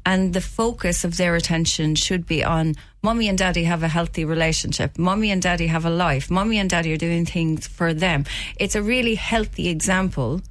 And 0.03 0.33
the 0.33 0.41
focus 0.41 1.03
of 1.03 1.17
their 1.17 1.35
attention 1.35 1.93
should 1.93 2.25
be 2.25 2.43
on 2.43 2.73
mommy 3.03 3.29
and 3.29 3.37
daddy 3.37 3.65
have 3.65 3.83
a 3.83 3.87
healthy 3.87 4.25
relationship. 4.25 4.97
Mommy 4.97 5.29
and 5.29 5.39
daddy 5.39 5.67
have 5.67 5.85
a 5.85 5.91
life. 5.91 6.31
Mommy 6.31 6.57
and 6.57 6.67
daddy 6.67 6.91
are 6.91 6.97
doing 6.97 7.23
things 7.23 7.67
for 7.67 7.93
them. 7.93 8.25
It's 8.57 8.73
a 8.73 8.81
really 8.81 9.13
healthy 9.13 9.67
example 9.67 10.41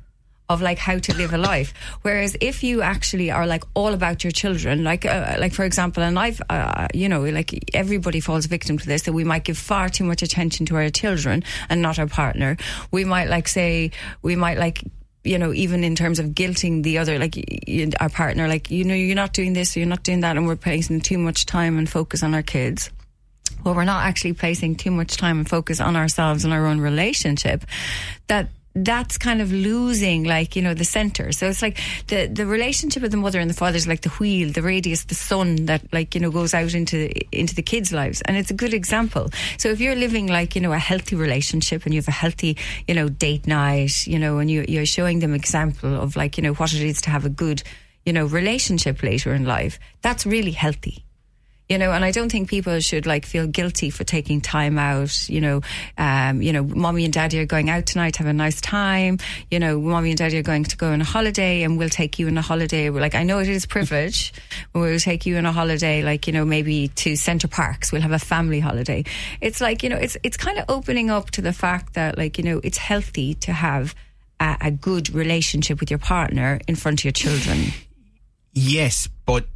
of 0.48 0.60
like 0.60 0.78
how 0.78 0.98
to 0.98 1.14
live 1.14 1.32
a 1.32 1.38
life. 1.38 1.72
Whereas 2.02 2.36
if 2.40 2.62
you 2.62 2.82
actually 2.82 3.30
are 3.30 3.46
like 3.46 3.64
all 3.74 3.94
about 3.94 4.24
your 4.24 4.30
children, 4.30 4.84
like 4.84 5.06
uh, 5.06 5.36
like 5.38 5.52
for 5.52 5.64
example, 5.64 6.02
and 6.02 6.18
I've 6.18 6.42
uh, 6.50 6.88
you 6.92 7.08
know 7.08 7.22
like 7.24 7.70
everybody 7.74 8.20
falls 8.20 8.46
victim 8.46 8.78
to 8.78 8.86
this 8.86 9.02
that 9.02 9.12
we 9.12 9.24
might 9.24 9.44
give 9.44 9.58
far 9.58 9.88
too 9.88 10.04
much 10.04 10.22
attention 10.22 10.66
to 10.66 10.76
our 10.76 10.90
children 10.90 11.44
and 11.68 11.80
not 11.80 11.98
our 11.98 12.06
partner. 12.06 12.56
We 12.90 13.04
might 13.04 13.28
like 13.28 13.48
say 13.48 13.92
we 14.22 14.36
might 14.36 14.58
like 14.58 14.82
you 15.24 15.38
know, 15.38 15.54
even 15.54 15.84
in 15.84 15.96
terms 15.96 16.18
of 16.18 16.26
guilting 16.26 16.82
the 16.82 16.98
other, 16.98 17.18
like 17.18 17.34
our 17.98 18.10
partner, 18.10 18.46
like, 18.46 18.70
you 18.70 18.84
know, 18.84 18.94
you're 18.94 19.16
not 19.16 19.32
doing 19.32 19.54
this, 19.54 19.74
you're 19.74 19.86
not 19.86 20.02
doing 20.02 20.20
that, 20.20 20.36
and 20.36 20.46
we're 20.46 20.54
placing 20.54 21.00
too 21.00 21.16
much 21.16 21.46
time 21.46 21.78
and 21.78 21.88
focus 21.88 22.22
on 22.22 22.34
our 22.34 22.42
kids. 22.42 22.90
Well, 23.64 23.74
we're 23.74 23.84
not 23.84 24.04
actually 24.04 24.34
placing 24.34 24.76
too 24.76 24.90
much 24.90 25.16
time 25.16 25.38
and 25.38 25.48
focus 25.48 25.80
on 25.80 25.96
ourselves 25.96 26.44
and 26.44 26.52
our 26.52 26.66
own 26.66 26.78
relationship. 26.78 27.64
That 28.28 28.50
that's 28.74 29.18
kind 29.18 29.40
of 29.40 29.52
losing 29.52 30.24
like 30.24 30.56
you 30.56 30.62
know 30.62 30.74
the 30.74 30.84
center. 30.84 31.32
So 31.32 31.46
it's 31.48 31.62
like 31.62 31.80
the 32.08 32.26
the 32.26 32.46
relationship 32.46 33.02
of 33.02 33.10
the 33.10 33.16
mother 33.16 33.38
and 33.38 33.48
the 33.48 33.54
father 33.54 33.76
is 33.76 33.86
like 33.86 34.00
the 34.00 34.08
wheel 34.10 34.50
the 34.52 34.62
radius 34.62 35.04
the 35.04 35.14
sun 35.14 35.66
that 35.66 35.82
like 35.92 36.14
you 36.14 36.20
know 36.20 36.30
goes 36.30 36.54
out 36.54 36.74
into 36.74 37.10
into 37.30 37.54
the 37.54 37.62
kids 37.62 37.92
lives. 37.92 38.20
And 38.22 38.36
it's 38.36 38.50
a 38.50 38.54
good 38.54 38.74
example. 38.74 39.30
So 39.58 39.68
if 39.68 39.80
you're 39.80 39.94
living 39.94 40.26
like 40.26 40.54
you 40.54 40.60
know 40.60 40.72
a 40.72 40.78
healthy 40.78 41.16
relationship 41.16 41.84
and 41.84 41.94
you 41.94 42.00
have 42.00 42.08
a 42.08 42.12
healthy 42.12 42.56
you 42.88 42.94
know 42.94 43.08
date 43.08 43.46
night 43.46 44.06
you 44.06 44.18
know 44.18 44.38
and 44.38 44.50
you, 44.50 44.64
you're 44.68 44.86
showing 44.86 45.20
them 45.20 45.34
example 45.34 45.94
of 45.94 46.16
like 46.16 46.36
you 46.36 46.42
know 46.42 46.54
what 46.54 46.72
it 46.74 46.82
is 46.82 47.00
to 47.02 47.10
have 47.10 47.24
a 47.24 47.30
good 47.30 47.62
you 48.04 48.12
know 48.12 48.26
relationship 48.26 49.02
later 49.02 49.34
in 49.34 49.44
life 49.44 49.78
that's 50.02 50.26
really 50.26 50.50
healthy 50.50 51.04
you 51.68 51.78
know, 51.78 51.92
and 51.92 52.04
I 52.04 52.10
don't 52.10 52.30
think 52.30 52.50
people 52.50 52.78
should 52.80 53.06
like 53.06 53.24
feel 53.24 53.46
guilty 53.46 53.88
for 53.88 54.04
taking 54.04 54.42
time 54.42 54.78
out. 54.78 55.28
You 55.30 55.40
know, 55.40 55.60
um, 55.96 56.42
you 56.42 56.52
know, 56.52 56.62
mommy 56.62 57.04
and 57.04 57.12
daddy 57.12 57.38
are 57.38 57.46
going 57.46 57.70
out 57.70 57.86
tonight, 57.86 58.16
have 58.16 58.26
a 58.26 58.34
nice 58.34 58.60
time. 58.60 59.18
You 59.50 59.58
know, 59.58 59.80
mommy 59.80 60.10
and 60.10 60.18
daddy 60.18 60.36
are 60.38 60.42
going 60.42 60.64
to 60.64 60.76
go 60.76 60.92
on 60.92 61.00
a 61.00 61.04
holiday, 61.04 61.62
and 61.62 61.78
we'll 61.78 61.88
take 61.88 62.18
you 62.18 62.26
on 62.26 62.36
a 62.36 62.42
holiday. 62.42 62.90
We're 62.90 63.00
like, 63.00 63.14
I 63.14 63.22
know 63.22 63.38
it 63.38 63.48
is 63.48 63.64
privilege. 63.64 64.34
we'll 64.74 64.98
take 64.98 65.24
you 65.24 65.38
on 65.38 65.46
a 65.46 65.52
holiday, 65.52 66.02
like 66.02 66.26
you 66.26 66.34
know, 66.34 66.44
maybe 66.44 66.88
to 66.88 67.16
Center 67.16 67.48
Parcs. 67.48 67.92
We'll 67.92 68.02
have 68.02 68.12
a 68.12 68.18
family 68.18 68.60
holiday. 68.60 69.04
It's 69.40 69.60
like 69.60 69.82
you 69.82 69.88
know, 69.88 69.96
it's 69.96 70.18
it's 70.22 70.36
kind 70.36 70.58
of 70.58 70.66
opening 70.68 71.08
up 71.08 71.30
to 71.32 71.42
the 71.42 71.52
fact 71.52 71.94
that 71.94 72.18
like 72.18 72.36
you 72.36 72.44
know, 72.44 72.60
it's 72.62 72.78
healthy 72.78 73.34
to 73.34 73.52
have 73.52 73.94
a, 74.38 74.56
a 74.60 74.70
good 74.70 75.14
relationship 75.14 75.80
with 75.80 75.90
your 75.90 75.98
partner 75.98 76.60
in 76.68 76.74
front 76.74 77.00
of 77.00 77.04
your 77.04 77.12
children. 77.12 77.72
Yes, 78.52 79.08
but 79.26 79.46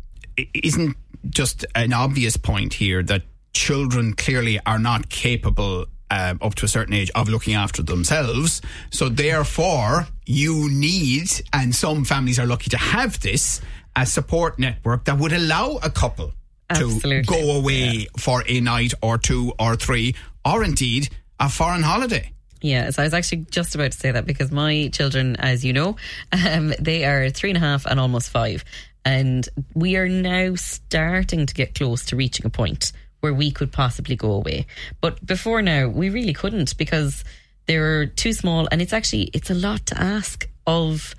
isn't 0.55 0.97
just 1.29 1.65
an 1.75 1.93
obvious 1.93 2.37
point 2.37 2.75
here 2.75 3.03
that 3.03 3.23
children 3.53 4.15
clearly 4.15 4.61
are 4.67 4.79
not 4.79 5.09
capable 5.09 5.87
um, 6.11 6.39
up 6.41 6.55
to 6.57 6.65
a 6.65 6.69
certain 6.69 6.95
age 6.95 7.11
of 7.15 7.29
looking 7.29 7.55
after 7.55 7.83
themselves. 7.83 8.63
So 8.91 9.09
therefore, 9.09 10.07
you 10.27 10.71
need, 10.71 11.29
and 11.53 11.75
some 11.75 12.05
families 12.05 12.39
are 12.39 12.47
lucky 12.47 12.71
to 12.71 12.79
have 12.79 13.21
this, 13.21 13.61
a 13.97 14.07
support 14.07 14.59
network 14.59 15.05
that 15.05 15.19
would 15.19 15.33
allow 15.33 15.79
a 15.83 15.91
couple 15.91 16.33
to 16.75 17.23
go 17.23 17.57
away 17.57 18.07
for 18.19 18.45
a 18.47 18.61
night 18.61 18.93
or 19.03 19.19
two 19.19 19.53
or 19.59 19.77
three, 19.77 20.15
or 20.45 20.63
indeed 20.63 21.09
a 21.41 21.49
foreign 21.49 21.83
holiday. 21.83 22.33
Yeah, 22.61 22.91
so 22.91 23.03
I 23.03 23.07
was 23.07 23.15
actually 23.15 23.47
just 23.51 23.75
about 23.75 23.93
to 23.93 23.99
say 23.99 24.11
that 24.11 24.27
because 24.27 24.51
my 24.51 24.91
children, 24.93 25.37
as 25.37 25.65
you 25.65 25.73
know, 25.73 25.97
um, 26.33 26.73
they 26.81 27.05
are 27.05 27.31
three 27.31 27.51
and 27.51 27.57
a 27.57 27.61
half 27.61 27.87
and 27.87 28.01
almost 28.01 28.31
five. 28.31 28.65
And 29.09 29.49
we 29.73 29.97
are 29.97 30.07
now 30.07 30.55
starting 30.57 31.47
to 31.47 31.55
get 31.55 31.75
close 31.75 32.05
to 32.05 32.17
reaching 32.17 32.45
a 32.45 32.51
point 32.51 32.93
where 33.21 33.33
we 33.33 33.51
could 33.51 33.73
possibly 33.73 34.17
go 34.17 34.33
away. 34.33 34.67
But 35.01 35.25
before 35.25 35.63
now, 35.63 35.89
we 35.89 36.11
really 36.11 36.35
couldn't 36.35 36.77
because 36.77 37.25
they're 37.65 38.05
too 38.05 38.35
small 38.35 38.69
and 38.71 38.83
it's 38.83 38.93
actually, 38.93 39.31
it's 39.33 39.49
a 39.49 39.55
lot 39.55 39.87
to 39.87 39.99
ask 39.99 40.47
of 40.67 41.15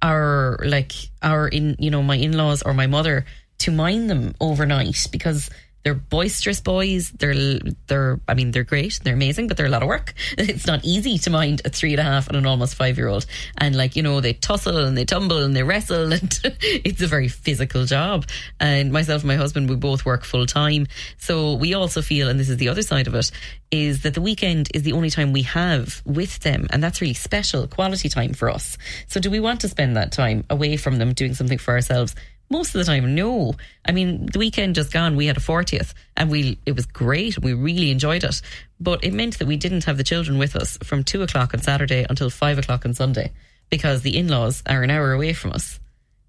our, 0.00 0.60
like, 0.64 0.92
our, 1.20 1.48
in, 1.48 1.74
you 1.80 1.90
know, 1.90 2.04
my 2.04 2.14
in-laws 2.14 2.62
or 2.62 2.72
my 2.72 2.86
mother 2.86 3.26
to 3.58 3.72
mind 3.72 4.08
them 4.08 4.36
overnight 4.40 5.08
because 5.10 5.50
they're 5.88 5.94
boisterous 5.94 6.60
boys. 6.60 7.10
They're 7.12 7.60
they're 7.86 8.20
I 8.28 8.34
mean 8.34 8.50
they're 8.50 8.62
great. 8.62 9.00
They're 9.02 9.14
amazing, 9.14 9.48
but 9.48 9.56
they're 9.56 9.64
a 9.64 9.70
lot 9.70 9.82
of 9.82 9.88
work. 9.88 10.12
It's 10.36 10.66
not 10.66 10.84
easy 10.84 11.16
to 11.16 11.30
mind 11.30 11.62
a 11.64 11.70
three 11.70 11.92
and 11.94 12.00
a 12.00 12.02
half 12.02 12.28
and 12.28 12.36
an 12.36 12.44
almost 12.44 12.74
five 12.74 12.98
year 12.98 13.08
old. 13.08 13.24
And 13.56 13.74
like 13.74 13.96
you 13.96 14.02
know 14.02 14.20
they 14.20 14.34
tussle 14.34 14.84
and 14.84 14.98
they 14.98 15.06
tumble 15.06 15.42
and 15.42 15.56
they 15.56 15.62
wrestle 15.62 16.12
and 16.18 16.38
it's 16.62 17.00
a 17.00 17.06
very 17.06 17.28
physical 17.28 17.86
job. 17.86 18.26
And 18.60 18.92
myself 18.92 19.22
and 19.22 19.28
my 19.28 19.36
husband 19.36 19.70
we 19.70 19.76
both 19.76 20.04
work 20.04 20.24
full 20.24 20.44
time, 20.44 20.88
so 21.16 21.54
we 21.54 21.72
also 21.72 22.02
feel, 22.02 22.28
and 22.28 22.38
this 22.38 22.50
is 22.50 22.58
the 22.58 22.68
other 22.68 22.82
side 22.82 23.06
of 23.06 23.14
it, 23.14 23.30
is 23.70 24.02
that 24.02 24.12
the 24.12 24.20
weekend 24.20 24.68
is 24.74 24.82
the 24.82 24.92
only 24.92 25.08
time 25.08 25.32
we 25.32 25.42
have 25.42 26.02
with 26.04 26.40
them, 26.40 26.66
and 26.70 26.84
that's 26.84 27.00
really 27.00 27.14
special 27.14 27.66
quality 27.66 28.10
time 28.10 28.34
for 28.34 28.50
us. 28.50 28.76
So 29.06 29.20
do 29.20 29.30
we 29.30 29.40
want 29.40 29.62
to 29.62 29.68
spend 29.68 29.96
that 29.96 30.12
time 30.12 30.44
away 30.50 30.76
from 30.76 30.96
them 30.96 31.14
doing 31.14 31.32
something 31.32 31.58
for 31.58 31.72
ourselves? 31.72 32.14
Most 32.50 32.74
of 32.74 32.78
the 32.78 32.84
time, 32.84 33.14
no. 33.14 33.54
I 33.84 33.92
mean, 33.92 34.26
the 34.26 34.38
weekend 34.38 34.74
just 34.74 34.92
gone, 34.92 35.16
we 35.16 35.26
had 35.26 35.36
a 35.36 35.40
40th 35.40 35.92
and 36.16 36.30
we, 36.30 36.58
it 36.64 36.74
was 36.74 36.86
great. 36.86 37.38
We 37.38 37.52
really 37.52 37.90
enjoyed 37.90 38.24
it. 38.24 38.40
But 38.80 39.04
it 39.04 39.12
meant 39.12 39.38
that 39.38 39.46
we 39.46 39.56
didn't 39.56 39.84
have 39.84 39.96
the 39.96 40.04
children 40.04 40.38
with 40.38 40.56
us 40.56 40.78
from 40.82 41.04
two 41.04 41.22
o'clock 41.22 41.52
on 41.52 41.60
Saturday 41.60 42.06
until 42.08 42.30
five 42.30 42.58
o'clock 42.58 42.86
on 42.86 42.94
Sunday 42.94 43.32
because 43.70 44.02
the 44.02 44.16
in-laws 44.16 44.62
are 44.66 44.82
an 44.82 44.90
hour 44.90 45.12
away 45.12 45.34
from 45.34 45.52
us. 45.52 45.78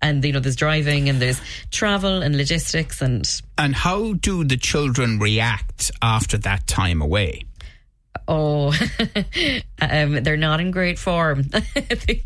And, 0.01 0.23
you 0.23 0.31
know, 0.31 0.39
there's 0.39 0.55
driving 0.55 1.09
and 1.09 1.21
there's 1.21 1.41
travel 1.71 2.21
and 2.21 2.35
logistics 2.37 3.01
and 3.01 3.29
And 3.57 3.75
how 3.75 4.13
do 4.13 4.43
the 4.43 4.57
children 4.57 5.19
react 5.19 5.91
after 6.01 6.37
that 6.39 6.67
time 6.67 7.01
away? 7.01 7.43
Oh, 8.31 8.71
um, 9.81 10.21
they're 10.21 10.37
not 10.37 10.59
in 10.59 10.69
great 10.69 10.99
form. 10.99 11.45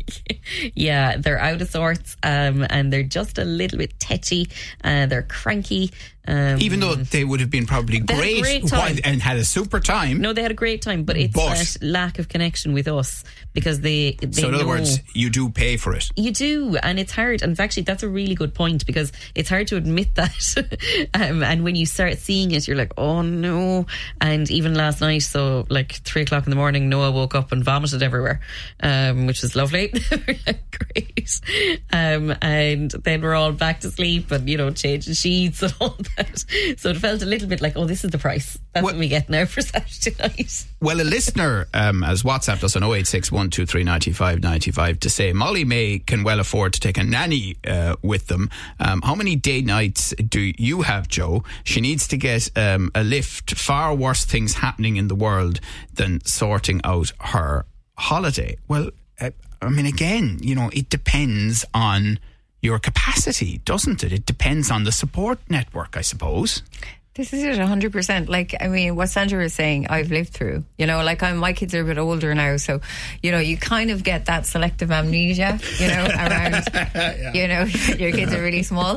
yeah, 0.74 1.16
they're 1.16 1.38
out 1.38 1.62
of 1.62 1.68
sorts, 1.70 2.18
um, 2.22 2.66
and 2.68 2.92
they're 2.92 3.02
just 3.02 3.38
a 3.38 3.44
little 3.44 3.78
bit 3.78 3.98
tetchy. 3.98 4.50
Uh, 4.84 5.06
they're 5.06 5.22
cranky. 5.22 5.92
Um, 6.26 6.58
Even 6.60 6.80
though 6.80 6.94
they 6.94 7.22
would 7.22 7.40
have 7.40 7.50
been 7.50 7.66
probably 7.66 8.00
They 8.00 8.14
had 8.14 8.20
a 8.22 8.40
great, 8.40 8.42
great 8.42 8.72
while- 8.72 8.96
and 9.04 9.20
had 9.20 9.36
a 9.36 9.44
super 9.44 9.78
time. 9.80 10.20
no, 10.20 10.32
they 10.32 10.40
had 10.42 10.50
a 10.50 10.54
great 10.54 10.80
time, 10.82 11.04
but 11.04 11.16
it's 11.16 11.34
But- 11.34 11.56
that 11.58 11.76
lack 11.82 12.18
of 12.18 12.28
connection 12.28 12.72
with 12.72 12.88
us 12.88 13.24
because 13.52 13.80
they. 13.80 14.16
they 14.20 14.32
so 14.42 14.48
in 14.48 14.54
other 14.54 14.66
words, 14.66 15.00
you 15.12 15.28
do 15.30 15.50
pay 15.50 15.76
for 15.76 15.94
it. 15.94 16.10
You 16.16 16.32
do, 16.32 16.76
and 16.82 16.98
it's 16.98 17.12
hard. 17.12 17.42
And 17.42 17.58
actually, 17.60 17.82
that's 17.84 18.02
a 18.02 18.08
really 18.08 18.34
good 18.34 18.54
point 18.54 18.86
because 18.86 19.12
it's 19.34 19.48
hard 19.50 19.66
to 19.68 19.76
admit 19.76 20.14
that. 20.16 20.34
um, 21.14 21.42
and 21.42 21.62
when 21.62 21.76
you 21.76 21.84
start 21.86 22.18
seeing 22.18 22.52
it, 22.52 22.66
you're 22.66 22.76
like, 22.76 22.92
oh 22.96 23.20
no. 23.22 23.86
And 24.20 24.50
even 24.50 24.74
last 24.74 25.00
night, 25.02 25.22
so 25.22 25.66
like 25.68 25.92
three 25.92 26.22
o'clock 26.22 26.44
in 26.46 26.50
the 26.50 26.56
morning, 26.56 26.88
Noah 26.88 27.10
woke 27.12 27.34
up 27.34 27.52
and 27.52 27.62
vomited 27.62 28.02
everywhere, 28.02 28.40
um, 28.80 29.26
which 29.26 29.42
was 29.42 29.54
lovely. 29.54 29.88
Great. 30.70 31.40
Um, 31.92 32.34
and 32.42 32.90
then 32.90 33.20
we're 33.22 33.34
all 33.34 33.52
back 33.52 33.80
to 33.80 33.90
sleep 33.90 34.30
and, 34.30 34.48
you 34.48 34.56
know, 34.56 34.70
changing 34.70 35.14
sheets 35.14 35.62
and 35.62 35.74
all 35.80 35.90
that. 35.98 36.13
So 36.76 36.90
it 36.90 36.96
felt 36.98 37.22
a 37.22 37.26
little 37.26 37.48
bit 37.48 37.60
like, 37.60 37.76
oh, 37.76 37.84
this 37.86 38.04
is 38.04 38.10
the 38.10 38.18
price. 38.18 38.58
That's 38.72 38.82
What- 38.84 38.94
what 38.94 39.00
we 39.00 39.08
get 39.08 39.28
now 39.28 39.44
for 39.46 39.60
Saturday 39.72 40.14
night. 40.20 40.64
Well, 40.80 41.00
a 41.00 41.02
listener 41.04 41.66
um, 41.74 42.02
has 42.02 42.22
WhatsApped 42.22 42.62
us 42.64 42.76
on 42.76 42.82
086 42.84 43.32
123 43.32 43.84
95 43.84 44.42
95 44.42 45.00
to 45.00 45.10
say 45.10 45.32
Molly-Mae 45.32 46.00
can 46.00 46.22
well 46.24 46.40
afford 46.40 46.72
to 46.74 46.80
take 46.80 46.98
a 46.98 47.04
nanny 47.04 47.56
uh, 47.66 47.96
with 48.02 48.26
them. 48.28 48.50
Um, 48.78 49.02
how 49.02 49.14
many 49.14 49.36
day 49.36 49.62
nights 49.62 50.14
do 50.28 50.52
you 50.58 50.82
have, 50.82 51.08
Joe? 51.08 51.42
She 51.64 51.80
needs 51.80 52.06
to 52.08 52.16
get 52.16 52.50
um, 52.56 52.90
a 52.94 53.02
lift. 53.02 53.54
Far 53.56 53.94
worse 53.94 54.24
things 54.24 54.54
happening 54.54 54.96
in 54.96 55.08
the 55.08 55.14
world 55.14 55.60
than 55.94 56.20
sorting 56.24 56.80
out 56.84 57.12
her 57.20 57.64
holiday. 57.96 58.56
Well, 58.68 58.90
uh, 59.20 59.30
I 59.62 59.68
mean, 59.70 59.86
again, 59.86 60.38
you 60.42 60.54
know, 60.54 60.70
it 60.72 60.90
depends 60.90 61.64
on 61.72 62.18
your 62.64 62.78
capacity, 62.78 63.60
doesn't 63.64 64.02
it? 64.02 64.12
It 64.12 64.26
depends 64.26 64.70
on 64.70 64.84
the 64.84 64.92
support 64.92 65.38
network, 65.50 65.96
I 65.96 66.00
suppose. 66.00 66.62
This 67.14 67.32
is 67.32 67.44
it, 67.44 67.58
hundred 67.58 67.92
percent. 67.92 68.28
Like 68.28 68.56
I 68.60 68.66
mean, 68.66 68.96
what 68.96 69.08
Sandra 69.08 69.40
was 69.40 69.52
saying, 69.54 69.86
I've 69.88 70.10
lived 70.10 70.30
through. 70.30 70.64
You 70.78 70.86
know, 70.86 71.04
like 71.04 71.22
I'm, 71.22 71.36
my 71.36 71.52
kids 71.52 71.72
are 71.72 71.82
a 71.82 71.84
bit 71.84 71.96
older 71.96 72.34
now, 72.34 72.56
so 72.56 72.80
you 73.22 73.30
know, 73.30 73.38
you 73.38 73.56
kind 73.56 73.92
of 73.92 74.02
get 74.02 74.26
that 74.26 74.46
selective 74.46 74.90
amnesia. 74.90 75.60
You 75.78 75.88
know, 75.88 76.04
around. 76.12 76.64
You 77.32 77.46
know, 77.46 77.62
your 77.98 78.10
kids 78.10 78.34
are 78.34 78.42
really 78.42 78.64
small, 78.64 78.94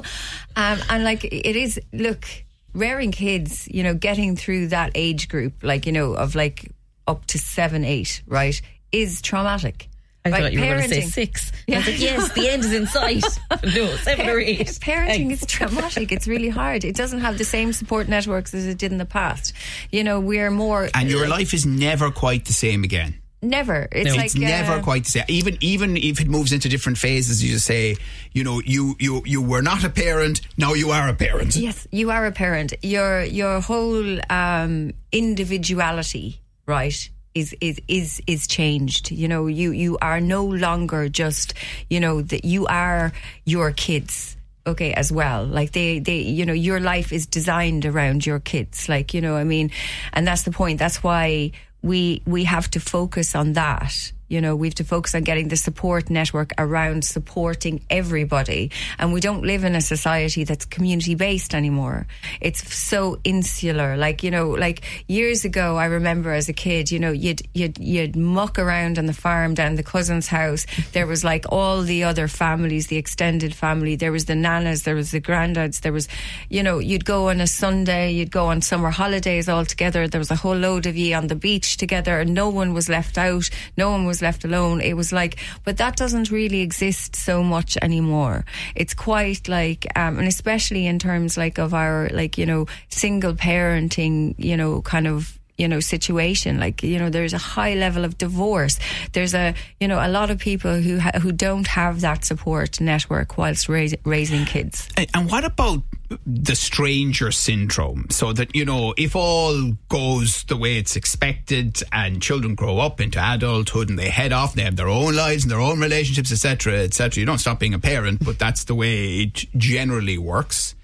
um, 0.56 0.80
and 0.90 1.04
like 1.04 1.26
it 1.26 1.56
is. 1.56 1.80
Look, 1.94 2.26
rearing 2.74 3.12
kids, 3.12 3.68
you 3.68 3.84
know, 3.84 3.94
getting 3.94 4.36
through 4.36 4.70
that 4.70 4.94
age 4.96 5.30
group, 5.30 5.62
like 5.62 5.86
you 5.86 5.92
know, 5.92 6.14
of 6.14 6.34
like 6.34 6.72
up 7.06 7.24
to 7.28 7.38
seven, 7.38 7.84
eight, 7.86 8.24
right, 8.26 8.60
is 8.92 9.22
traumatic. 9.22 9.90
I 10.28 10.32
Right, 10.32 10.42
thought 10.44 10.54
you 10.54 10.60
were 10.60 10.66
going 10.68 10.82
to 10.82 10.88
say 10.90 11.02
parenting- 11.02 11.12
six. 11.12 11.52
I 11.70 11.78
was 11.78 11.88
like, 11.88 12.00
yes, 12.00 12.32
the 12.34 12.50
end 12.50 12.64
is 12.66 12.74
in 12.74 12.88
sight. 12.88 13.24
no, 13.64 13.96
seven 13.98 14.30
or 14.30 14.40
eight. 14.40 14.68
Parenting 14.68 15.28
Thanks. 15.30 15.42
is 15.44 15.48
traumatic. 15.58 16.12
It's 16.12 16.28
really 16.28 16.50
hard. 16.50 16.84
It 16.84 16.96
doesn't 16.96 17.22
have 17.22 17.38
the 17.38 17.46
same 17.46 17.74
support 17.74 18.08
networks 18.08 18.54
as 18.54 18.66
it 18.66 18.78
did 18.78 18.92
in 18.92 18.98
the 18.98 19.06
past. 19.06 19.54
You 19.92 20.04
know, 20.04 20.20
we're 20.20 20.52
more 20.52 20.90
And 20.94 21.10
your 21.10 21.28
life 21.28 21.54
is 21.54 21.66
never 21.66 22.12
quite 22.12 22.46
the 22.46 22.54
same 22.54 22.84
again. 22.84 23.16
never. 23.44 23.88
It's 23.92 24.10
No. 24.10 24.16
like 24.16 24.26
it's 24.26 24.36
never 24.36 24.74
uh, 24.80 24.82
quite 24.84 25.04
the 25.06 25.12
same. 25.12 25.26
Even 25.28 25.58
even 25.62 25.96
if 25.96 26.20
it 26.20 26.28
moves 26.28 26.52
into 26.52 26.68
different 26.70 26.98
phases, 26.98 27.44
you 27.44 27.52
just 27.54 27.66
say, 27.68 27.96
you 28.34 28.44
know, 28.44 28.62
you 28.66 28.96
you 29.00 29.22
you 29.26 29.42
were 29.42 29.62
not 29.62 29.84
a 29.84 29.90
parent, 29.90 30.42
now 30.58 30.74
you 30.74 30.90
are 30.92 31.08
a 31.08 31.14
parent. 31.14 31.56
Yes, 31.56 31.88
you 31.92 32.10
are 32.12 32.26
a 32.26 32.32
parent. 32.32 32.74
Your 32.82 33.24
your 33.24 33.62
whole 33.62 34.18
um, 34.32 34.92
individuality, 35.12 36.42
right, 36.66 37.10
is 37.40 37.56
is 37.62 37.80
is 37.88 38.22
is 38.28 38.48
changed. 38.48 39.12
You 39.12 39.28
know, 39.28 39.48
you 39.48 39.72
you 39.72 39.98
are 40.02 40.20
no 40.20 40.46
longer 40.46 41.10
just 41.10 41.54
you 41.90 42.00
know 42.00 42.22
that 42.22 42.46
you 42.46 42.66
are 42.68 43.12
your 43.46 43.72
kids 43.72 44.38
okay 44.66 44.94
as 44.94 45.12
well. 45.12 45.46
Like 45.46 45.72
they 45.72 46.00
they 46.00 46.20
you 46.20 46.46
know 46.46 46.54
your 46.54 46.80
life 46.80 47.14
is 47.14 47.26
designed 47.26 47.86
around 47.86 48.26
your 48.26 48.40
kids. 48.40 48.90
Like 48.90 49.14
you 49.14 49.22
know 49.22 49.36
i 49.36 49.44
mean? 49.44 49.72
And 50.14 50.28
that's 50.28 50.44
the 50.44 50.52
point. 50.52 50.80
That's 50.80 51.04
why 51.04 51.52
we 51.82 52.22
we 52.26 52.44
have 52.44 52.70
to 52.72 52.80
focus 52.80 53.36
on 53.36 53.54
that 53.54 54.12
you 54.28 54.42
know, 54.42 54.56
we 54.56 54.68
have 54.68 54.76
to 54.76 54.84
focus 54.84 55.16
on 55.16 55.24
getting 55.24 55.48
the 55.48 55.56
support 55.56 56.10
network 56.10 56.52
around 56.58 57.06
supporting 57.06 57.82
everybody. 57.90 58.72
And 59.00 59.14
we 59.14 59.22
don't 59.22 59.44
live 59.44 59.64
in 59.64 59.76
a 59.76 59.82
society 59.82 60.44
that's 60.44 60.66
community 60.66 61.16
based 61.16 61.56
anymore. 61.56 62.08
It's 62.42 62.74
so 62.76 63.20
insular. 63.24 63.96
Like, 63.96 64.24
you 64.24 64.32
know, 64.32 64.50
like 64.50 64.84
years 65.08 65.46
ago, 65.46 65.78
I 65.78 65.86
remember 65.86 66.32
as 66.32 66.50
a 66.50 66.54
kid, 66.54 66.92
you 66.92 67.00
know, 67.00 67.12
you'd, 67.12 67.42
you'd, 67.54 67.78
you'd 67.78 68.16
muck 68.16 68.60
around 68.60 69.00
on 69.00 69.06
the 69.06 69.14
farm 69.14 69.54
down 69.54 69.76
the 69.76 69.84
cousin's 69.84 70.28
house. 70.28 70.66
There 70.92 71.08
was 71.08 71.24
like 71.24 71.46
all 71.50 71.82
the 71.82 72.04
other 72.04 72.28
families, 72.28 72.88
the 72.88 72.98
extended 72.98 73.56
family. 73.56 73.96
There 73.96 74.12
was 74.12 74.26
the 74.26 74.34
nanas, 74.34 74.84
there 74.84 74.96
was 74.96 75.12
the 75.12 75.22
granddads, 75.22 75.82
there 75.82 75.94
was, 75.94 76.08
you 76.50 76.64
know, 76.64 76.80
you'd 76.80 77.06
go 77.06 77.30
on 77.30 77.40
a 77.40 77.48
Sunday, 77.48 78.12
you'd 78.12 78.32
go 78.32 78.48
on 78.48 78.62
summer 78.62 78.90
holidays 78.90 79.48
all 79.48 79.66
together. 79.66 80.08
There 80.08 80.20
was 80.20 80.32
a 80.32 80.36
whole 80.36 80.56
load 80.56 80.86
of 80.86 80.98
you 80.98 81.16
on 81.16 81.28
the 81.28 81.36
beach 81.36 81.78
together 81.78 82.20
and 82.20 82.34
no 82.34 82.50
one 82.50 82.74
was 82.74 82.90
left 82.90 83.18
out. 83.18 83.50
No 83.78 83.92
one 83.92 84.06
was 84.06 84.17
left 84.22 84.46
alone. 84.46 84.82
It 84.82 84.96
was 84.96 85.12
like, 85.12 85.38
but 85.64 85.78
that 85.78 85.96
doesn't 85.96 86.32
really 86.32 86.62
exist 86.62 87.16
so 87.16 87.44
much 87.44 87.78
anymore. 87.82 88.46
It's 88.76 88.94
quite 88.94 89.48
like, 89.48 89.86
um, 89.96 90.20
and 90.20 90.28
especially 90.28 90.86
in 90.88 91.00
terms 91.00 91.38
like 91.38 91.58
of 91.58 91.74
our, 91.74 92.10
like, 92.14 92.38
you 92.38 92.46
know, 92.46 92.68
single 92.90 93.34
parenting, 93.34 94.36
you 94.38 94.58
know, 94.58 94.82
kind 94.82 95.08
of 95.08 95.38
you 95.58 95.68
know 95.68 95.80
situation 95.80 96.60
like 96.60 96.84
you 96.84 97.00
know 97.00 97.10
there's 97.10 97.34
a 97.34 97.38
high 97.38 97.74
level 97.74 98.06
of 98.06 98.18
divorce 98.18 98.80
there's 99.14 99.34
a 99.34 99.54
you 99.80 99.88
know 99.88 100.00
a 100.00 100.08
lot 100.08 100.30
of 100.30 100.38
people 100.38 100.76
who 100.82 101.00
ha- 101.00 101.20
who 101.20 101.32
don't 101.32 101.68
have 101.68 102.02
that 102.02 102.24
support 102.24 102.80
network 102.80 103.38
whilst 103.38 103.68
rais- 103.68 103.96
raising 104.06 104.46
kids 104.46 104.88
And, 104.98 105.30
what 105.30 105.44
about 105.44 105.82
the 106.26 106.56
stranger 106.56 107.32
syndrome? 107.32 108.06
So 108.10 108.32
that, 108.34 108.56
you 108.56 108.64
know, 108.64 108.94
if 108.98 109.16
all 109.16 109.74
goes 109.90 110.44
the 110.44 110.56
way 110.56 110.78
it's 110.78 110.96
expected 110.96 111.82
and 111.92 112.22
children 112.22 112.56
grow 112.56 112.80
up 112.80 113.02
into 113.02 113.20
adulthood 113.20 113.90
and 113.90 114.00
they 114.00 114.10
head 114.10 114.32
off, 114.32 114.52
and 114.52 114.60
they 114.60 114.64
have 114.64 114.76
their 114.78 114.88
own 114.88 115.16
lives 115.16 115.44
and 115.44 115.52
their 115.52 115.60
own 115.60 115.80
relationships, 115.82 116.32
etc., 116.32 116.80
etc., 116.84 117.20
you 117.20 117.26
don't 117.26 117.40
stop 117.40 117.60
being 117.60 117.74
a 117.74 117.80
parent, 117.80 118.24
but 118.24 118.40
that's 118.40 118.64
the 118.66 118.76
way 118.76 119.24
it 119.24 119.46
generally 119.58 120.18
works. 120.18 120.76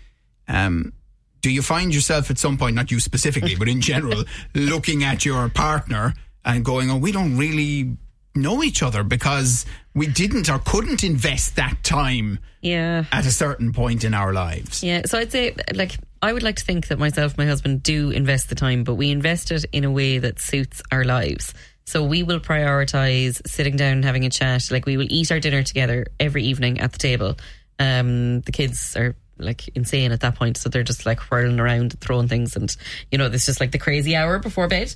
Um, 0.47 0.91
do 1.43 1.51
you 1.51 1.61
find 1.61 1.93
yourself 1.93 2.31
at 2.31 2.39
some 2.39 2.57
point, 2.57 2.75
not 2.75 2.89
you 2.89 2.99
specifically, 2.99 3.55
but 3.55 3.67
in 3.67 3.81
general, 3.81 4.23
looking 4.55 5.03
at 5.03 5.23
your 5.25 5.49
partner 5.49 6.13
and 6.43 6.65
going, 6.65 6.89
oh, 6.89 6.97
we 6.97 7.11
don't 7.11 7.37
really 7.37 7.95
know 8.33 8.63
each 8.63 8.81
other 8.81 9.03
because 9.03 9.65
we 9.93 10.07
didn't 10.07 10.49
or 10.49 10.57
couldn't 10.59 11.03
invest 11.03 11.55
that 11.57 11.77
time 11.83 12.39
Yeah. 12.61 13.03
at 13.11 13.25
a 13.27 13.31
certain 13.31 13.73
point 13.73 14.03
in 14.03 14.13
our 14.13 14.33
lives. 14.33 14.83
Yeah, 14.83 15.01
so 15.05 15.19
I'd 15.19 15.31
say, 15.31 15.53
like, 15.75 15.97
I 16.21 16.31
would 16.33 16.43
like 16.43 16.55
to 16.55 16.63
think 16.65 16.87
that 16.87 16.97
myself 16.97 17.33
and 17.33 17.37
my 17.39 17.45
husband 17.45 17.83
do 17.83 18.09
invest 18.09 18.47
the 18.49 18.55
time, 18.55 18.83
but 18.85 18.95
we 18.95 19.11
invest 19.11 19.51
it 19.51 19.65
in 19.73 19.83
a 19.83 19.91
way 19.91 20.17
that 20.19 20.39
suits 20.39 20.81
our 20.91 21.03
lives. 21.03 21.53
So 21.85 22.03
we 22.05 22.23
will 22.23 22.39
prioritize 22.39 23.45
sitting 23.45 23.75
down 23.75 23.91
and 23.93 24.05
having 24.05 24.25
a 24.25 24.29
chat. 24.29 24.71
Like, 24.71 24.85
we 24.85 24.95
will 24.95 25.07
eat 25.09 25.29
our 25.31 25.41
dinner 25.41 25.61
together 25.61 26.05
every 26.19 26.43
evening 26.43 26.79
at 26.79 26.93
the 26.93 26.99
table. 26.99 27.35
Um, 27.77 28.39
the 28.41 28.51
kids 28.53 28.95
are 28.95 29.15
like 29.37 29.67
insane 29.75 30.11
at 30.11 30.21
that 30.21 30.35
point, 30.35 30.57
so 30.57 30.69
they're 30.69 30.83
just 30.83 31.05
like 31.05 31.19
whirling 31.31 31.59
around, 31.59 31.93
and 31.93 32.01
throwing 32.01 32.27
things, 32.27 32.55
and 32.55 32.75
you 33.11 33.17
know, 33.17 33.25
it's 33.25 33.45
just 33.45 33.59
like 33.59 33.71
the 33.71 33.77
crazy 33.77 34.15
hour 34.15 34.39
before 34.39 34.67
bed. 34.67 34.93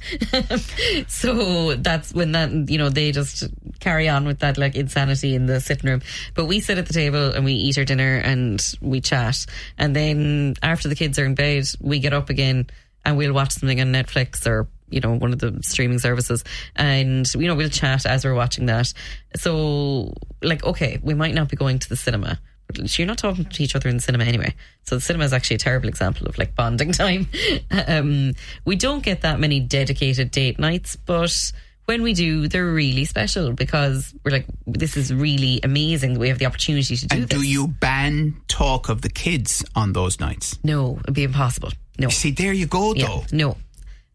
so 1.08 1.76
that's 1.76 2.14
when 2.14 2.34
that 2.34 2.52
you 2.70 2.78
know 2.78 2.90
they 2.90 3.12
just 3.12 3.46
carry 3.80 4.08
on 4.08 4.26
with 4.26 4.40
that 4.40 4.58
like 4.58 4.76
insanity 4.76 5.36
in 5.36 5.46
the 5.46 5.60
sitting 5.60 5.90
room. 5.90 6.02
But 6.36 6.46
we 6.46 6.60
sit 6.60 6.78
at 6.78 6.88
the 6.88 6.94
table 6.94 7.32
and 7.32 7.46
we 7.46 7.54
eat 7.54 7.78
our 7.78 7.86
dinner 7.86 8.18
and 8.18 8.62
we 8.82 9.02
chat, 9.02 9.46
and 9.78 9.96
then 9.96 10.56
after 10.62 10.88
the 10.88 10.96
kids 10.96 11.18
are 11.20 11.26
in 11.26 11.36
bed, 11.36 11.66
we 11.80 12.00
get 12.00 12.14
up 12.14 12.30
again 12.30 12.68
and 13.06 13.18
we'll 13.18 13.34
watch 13.34 13.54
something 13.54 13.80
on 13.80 13.88
Netflix 13.88 14.46
or 14.46 14.68
you 14.90 15.00
know 15.00 15.14
one 15.16 15.34
of 15.34 15.40
the 15.40 15.58
streaming 15.62 16.00
services. 16.00 16.44
And 16.76 17.32
you 17.34 17.48
know 17.48 17.56
we'll 17.56 17.70
chat 17.70 18.06
as 18.06 18.24
we're 18.24 18.36
watching 18.36 18.68
that. 18.68 18.94
So 19.36 20.14
like 20.42 20.64
okay 20.64 21.00
we 21.02 21.14
might 21.14 21.34
not 21.34 21.50
be 21.50 21.58
going 21.58 21.80
to 21.80 21.90
the 21.90 21.96
cinema 21.96 22.40
but 22.68 22.98
you're 23.00 23.08
not 23.08 23.18
talking 23.18 23.46
to 23.46 23.64
each 23.64 23.76
other 23.76 23.90
in 23.90 23.96
the 23.98 24.02
cinema 24.02 24.24
anyway 24.26 24.54
so 24.84 24.96
the 24.96 25.02
cinema 25.02 25.24
is 25.26 25.34
actually 25.34 25.56
a 25.56 25.60
terrible 25.60 25.88
example 25.90 26.28
of 26.28 26.38
like 26.38 26.54
bonding 26.56 26.92
time 27.04 27.28
um 27.88 28.34
we 28.66 28.76
don't 28.76 29.04
get 29.04 29.22
that 29.22 29.40
many 29.40 29.60
dedicated 29.60 30.32
date 30.32 30.60
nights 30.60 30.96
but 30.96 31.52
when 31.86 32.02
we 32.04 32.14
do 32.14 32.48
they're 32.50 32.66
really 32.74 33.06
special 33.06 33.54
because 33.54 34.14
we're 34.26 34.32
like 34.32 34.46
this 34.66 34.98
is 34.98 35.14
really 35.14 35.60
amazing 35.64 36.14
that 36.14 36.20
we 36.20 36.28
have 36.28 36.38
the 36.40 36.46
opportunity 36.46 36.96
to 36.98 37.08
do 37.08 37.16
And 37.18 37.30
this 37.30 37.40
do 37.40 37.46
you 37.48 37.68
ban 37.68 38.36
talk 38.48 38.90
of 38.90 39.02
the 39.02 39.10
kids 39.10 39.64
on 39.76 39.94
those 39.94 40.20
nights? 40.20 40.60
no 40.64 40.98
it'd 41.04 41.14
be 41.14 41.24
impossible 41.24 41.72
no 42.00 42.10
See, 42.10 42.30
there 42.30 42.54
you 42.54 42.68
go, 42.68 42.94
Yeah, 42.94 43.08
though. 43.08 43.24
no. 43.32 43.58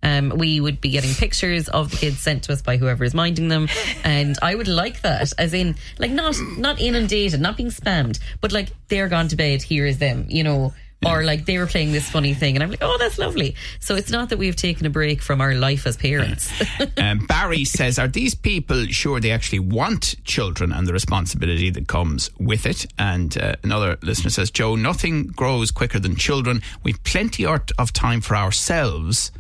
Um, 0.02 0.30
we 0.36 0.60
would 0.60 0.80
be 0.80 0.90
getting 0.90 1.14
pictures 1.14 1.68
of 1.68 1.90
the 1.90 1.96
kids 1.96 2.18
sent 2.20 2.44
to 2.44 2.52
us 2.52 2.62
by 2.62 2.76
whoever 2.76 3.04
is 3.04 3.14
minding 3.14 3.48
them, 3.48 3.68
and 4.04 4.36
I 4.42 4.54
would 4.54 4.68
like 4.68 5.02
that, 5.02 5.32
as 5.38 5.54
in, 5.54 5.76
like 5.98 6.10
not 6.10 6.36
not 6.58 6.80
inundated, 6.80 7.40
not 7.40 7.56
being 7.56 7.70
spammed, 7.70 8.18
but 8.40 8.52
like 8.52 8.68
they're 8.88 9.08
gone 9.08 9.28
to 9.28 9.36
bed. 9.36 9.62
Here 9.62 9.86
is 9.86 9.98
them, 9.98 10.26
you 10.28 10.42
know, 10.42 10.72
or 11.04 11.24
like 11.24 11.46
they 11.46 11.58
were 11.58 11.66
playing 11.66 11.92
this 11.92 12.08
funny 12.08 12.34
thing, 12.34 12.56
and 12.56 12.62
I'm 12.62 12.70
like, 12.70 12.82
oh, 12.82 12.96
that's 12.98 13.18
lovely. 13.18 13.56
So 13.80 13.94
it's 13.94 14.10
not 14.10 14.28
that 14.30 14.38
we've 14.38 14.56
taken 14.56 14.86
a 14.86 14.90
break 14.90 15.20
from 15.22 15.40
our 15.40 15.54
life 15.54 15.86
as 15.86 15.96
parents. 15.96 16.52
Um, 16.96 17.26
Barry 17.26 17.64
says, 17.64 17.98
Are 17.98 18.08
these 18.08 18.34
people 18.34 18.86
sure 18.86 19.18
they 19.18 19.30
actually 19.30 19.58
want 19.60 20.14
children 20.24 20.72
and 20.72 20.86
the 20.86 20.92
responsibility 20.92 21.70
that 21.70 21.88
comes 21.88 22.30
with 22.38 22.66
it? 22.66 22.86
And 22.98 23.36
uh, 23.38 23.54
another 23.62 23.98
listener 24.02 24.30
says, 24.30 24.50
Joe, 24.50 24.76
nothing 24.76 25.28
grows 25.28 25.70
quicker 25.70 25.98
than 25.98 26.16
children. 26.16 26.62
We've 26.82 27.02
plenty 27.04 27.46
of 27.46 27.62
of 27.78 27.92
time 27.92 28.20
for 28.20 28.36
ourselves 28.36 29.32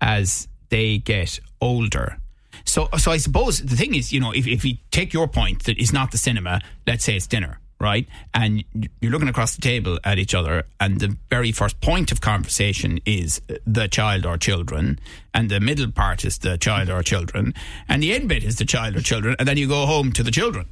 as 0.00 0.48
they 0.70 0.98
get 0.98 1.40
older. 1.60 2.18
So, 2.64 2.88
so 2.98 3.10
I 3.10 3.16
suppose 3.16 3.60
the 3.60 3.76
thing 3.76 3.94
is, 3.94 4.12
you 4.12 4.20
know, 4.20 4.32
if, 4.32 4.46
if 4.46 4.64
you 4.64 4.76
take 4.90 5.12
your 5.12 5.28
point 5.28 5.64
that 5.64 5.78
it's 5.78 5.92
not 5.92 6.10
the 6.10 6.18
cinema, 6.18 6.60
let's 6.86 7.04
say 7.04 7.16
it's 7.16 7.26
dinner, 7.26 7.58
right? 7.80 8.06
And 8.34 8.64
you're 9.00 9.10
looking 9.10 9.28
across 9.28 9.54
the 9.56 9.62
table 9.62 9.98
at 10.04 10.18
each 10.18 10.34
other, 10.34 10.64
and 10.78 11.00
the 11.00 11.16
very 11.30 11.52
first 11.52 11.80
point 11.80 12.12
of 12.12 12.20
conversation 12.20 13.00
is 13.06 13.40
the 13.66 13.88
child 13.88 14.26
or 14.26 14.36
children, 14.36 14.98
and 15.34 15.50
the 15.50 15.60
middle 15.60 15.90
part 15.90 16.24
is 16.24 16.38
the 16.38 16.58
child 16.58 16.90
or 16.90 17.02
children, 17.02 17.54
and 17.88 18.02
the 18.02 18.12
end 18.12 18.28
bit 18.28 18.44
is 18.44 18.56
the 18.56 18.66
child 18.66 18.96
or 18.96 19.00
children, 19.00 19.34
and 19.38 19.48
then 19.48 19.56
you 19.56 19.66
go 19.66 19.86
home 19.86 20.12
to 20.12 20.22
the 20.22 20.30
children. 20.30 20.66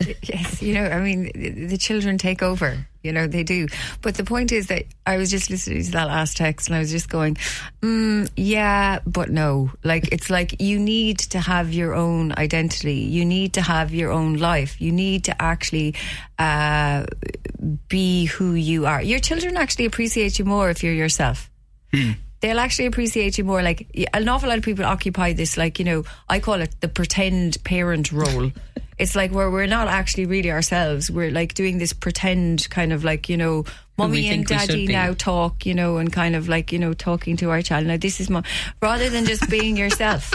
Yes, 0.22 0.62
you 0.62 0.74
know, 0.74 0.84
I 0.84 1.00
mean, 1.00 1.30
the, 1.68 1.76
children 1.76 2.16
take 2.16 2.42
over. 2.42 2.86
You 3.02 3.12
know, 3.12 3.26
they 3.26 3.42
do. 3.42 3.66
But 4.02 4.14
the 4.14 4.24
point 4.24 4.52
is 4.52 4.68
that 4.68 4.84
I 5.06 5.16
was 5.16 5.30
just 5.30 5.50
listening 5.50 5.82
to 5.84 5.90
that 5.92 6.06
last 6.06 6.36
text 6.36 6.68
and 6.68 6.76
I 6.76 6.78
was 6.78 6.90
just 6.90 7.08
going, 7.08 7.36
mm, 7.82 8.28
yeah, 8.36 9.00
but 9.06 9.30
no. 9.30 9.72
Like, 9.84 10.08
it's 10.12 10.30
like 10.30 10.60
you 10.60 10.78
need 10.78 11.18
to 11.18 11.40
have 11.40 11.72
your 11.72 11.94
own 11.94 12.32
identity. 12.32 12.94
You 12.94 13.24
need 13.24 13.54
to 13.54 13.62
have 13.62 13.92
your 13.92 14.10
own 14.10 14.34
life. 14.34 14.80
You 14.80 14.92
need 14.92 15.24
to 15.24 15.42
actually 15.42 15.94
uh, 16.38 17.06
be 17.88 18.26
who 18.26 18.54
you 18.54 18.86
are. 18.86 19.02
Your 19.02 19.20
children 19.20 19.56
actually 19.56 19.86
appreciate 19.86 20.38
you 20.38 20.44
more 20.44 20.70
if 20.70 20.82
you're 20.82 20.94
yourself 20.94 21.50
they'll 22.40 22.58
actually 22.58 22.86
appreciate 22.86 23.38
you 23.38 23.44
more. 23.44 23.62
Like 23.62 23.86
an 24.12 24.28
awful 24.28 24.48
lot 24.48 24.58
of 24.58 24.64
people 24.64 24.84
occupy 24.84 25.32
this, 25.32 25.56
like 25.56 25.78
you 25.78 25.84
know, 25.84 26.04
I 26.28 26.40
call 26.40 26.60
it 26.60 26.74
the 26.80 26.88
pretend 26.88 27.62
parent 27.64 28.12
role. 28.12 28.50
it's 29.00 29.16
like 29.16 29.32
where 29.32 29.50
we're 29.50 29.66
not 29.66 29.88
actually 29.88 30.26
really 30.26 30.50
ourselves. 30.50 31.10
We're 31.10 31.30
like 31.30 31.54
doing 31.54 31.78
this 31.78 31.92
pretend 31.92 32.68
kind 32.70 32.92
of 32.92 33.02
like 33.02 33.28
you 33.28 33.36
know, 33.36 33.64
mummy 33.96 34.28
and 34.28 34.46
think 34.46 34.50
we 34.50 34.58
should 34.58 34.68
daddy 34.68 34.86
now 34.86 35.14
talk, 35.14 35.66
you 35.66 35.74
know, 35.74 35.96
and 35.98 36.12
kind 36.12 36.36
of 36.36 36.48
like 36.48 36.72
you 36.72 36.78
know 36.78 36.92
talking 36.92 37.36
to 37.38 37.50
our 37.50 37.62
child. 37.62 37.86
Now 37.86 37.96
this 37.96 38.20
is 38.20 38.30
my 38.30 38.42
rather 38.80 39.08
than 39.08 39.24
just 39.24 39.48
being 39.50 39.76
yourself. 39.76 40.32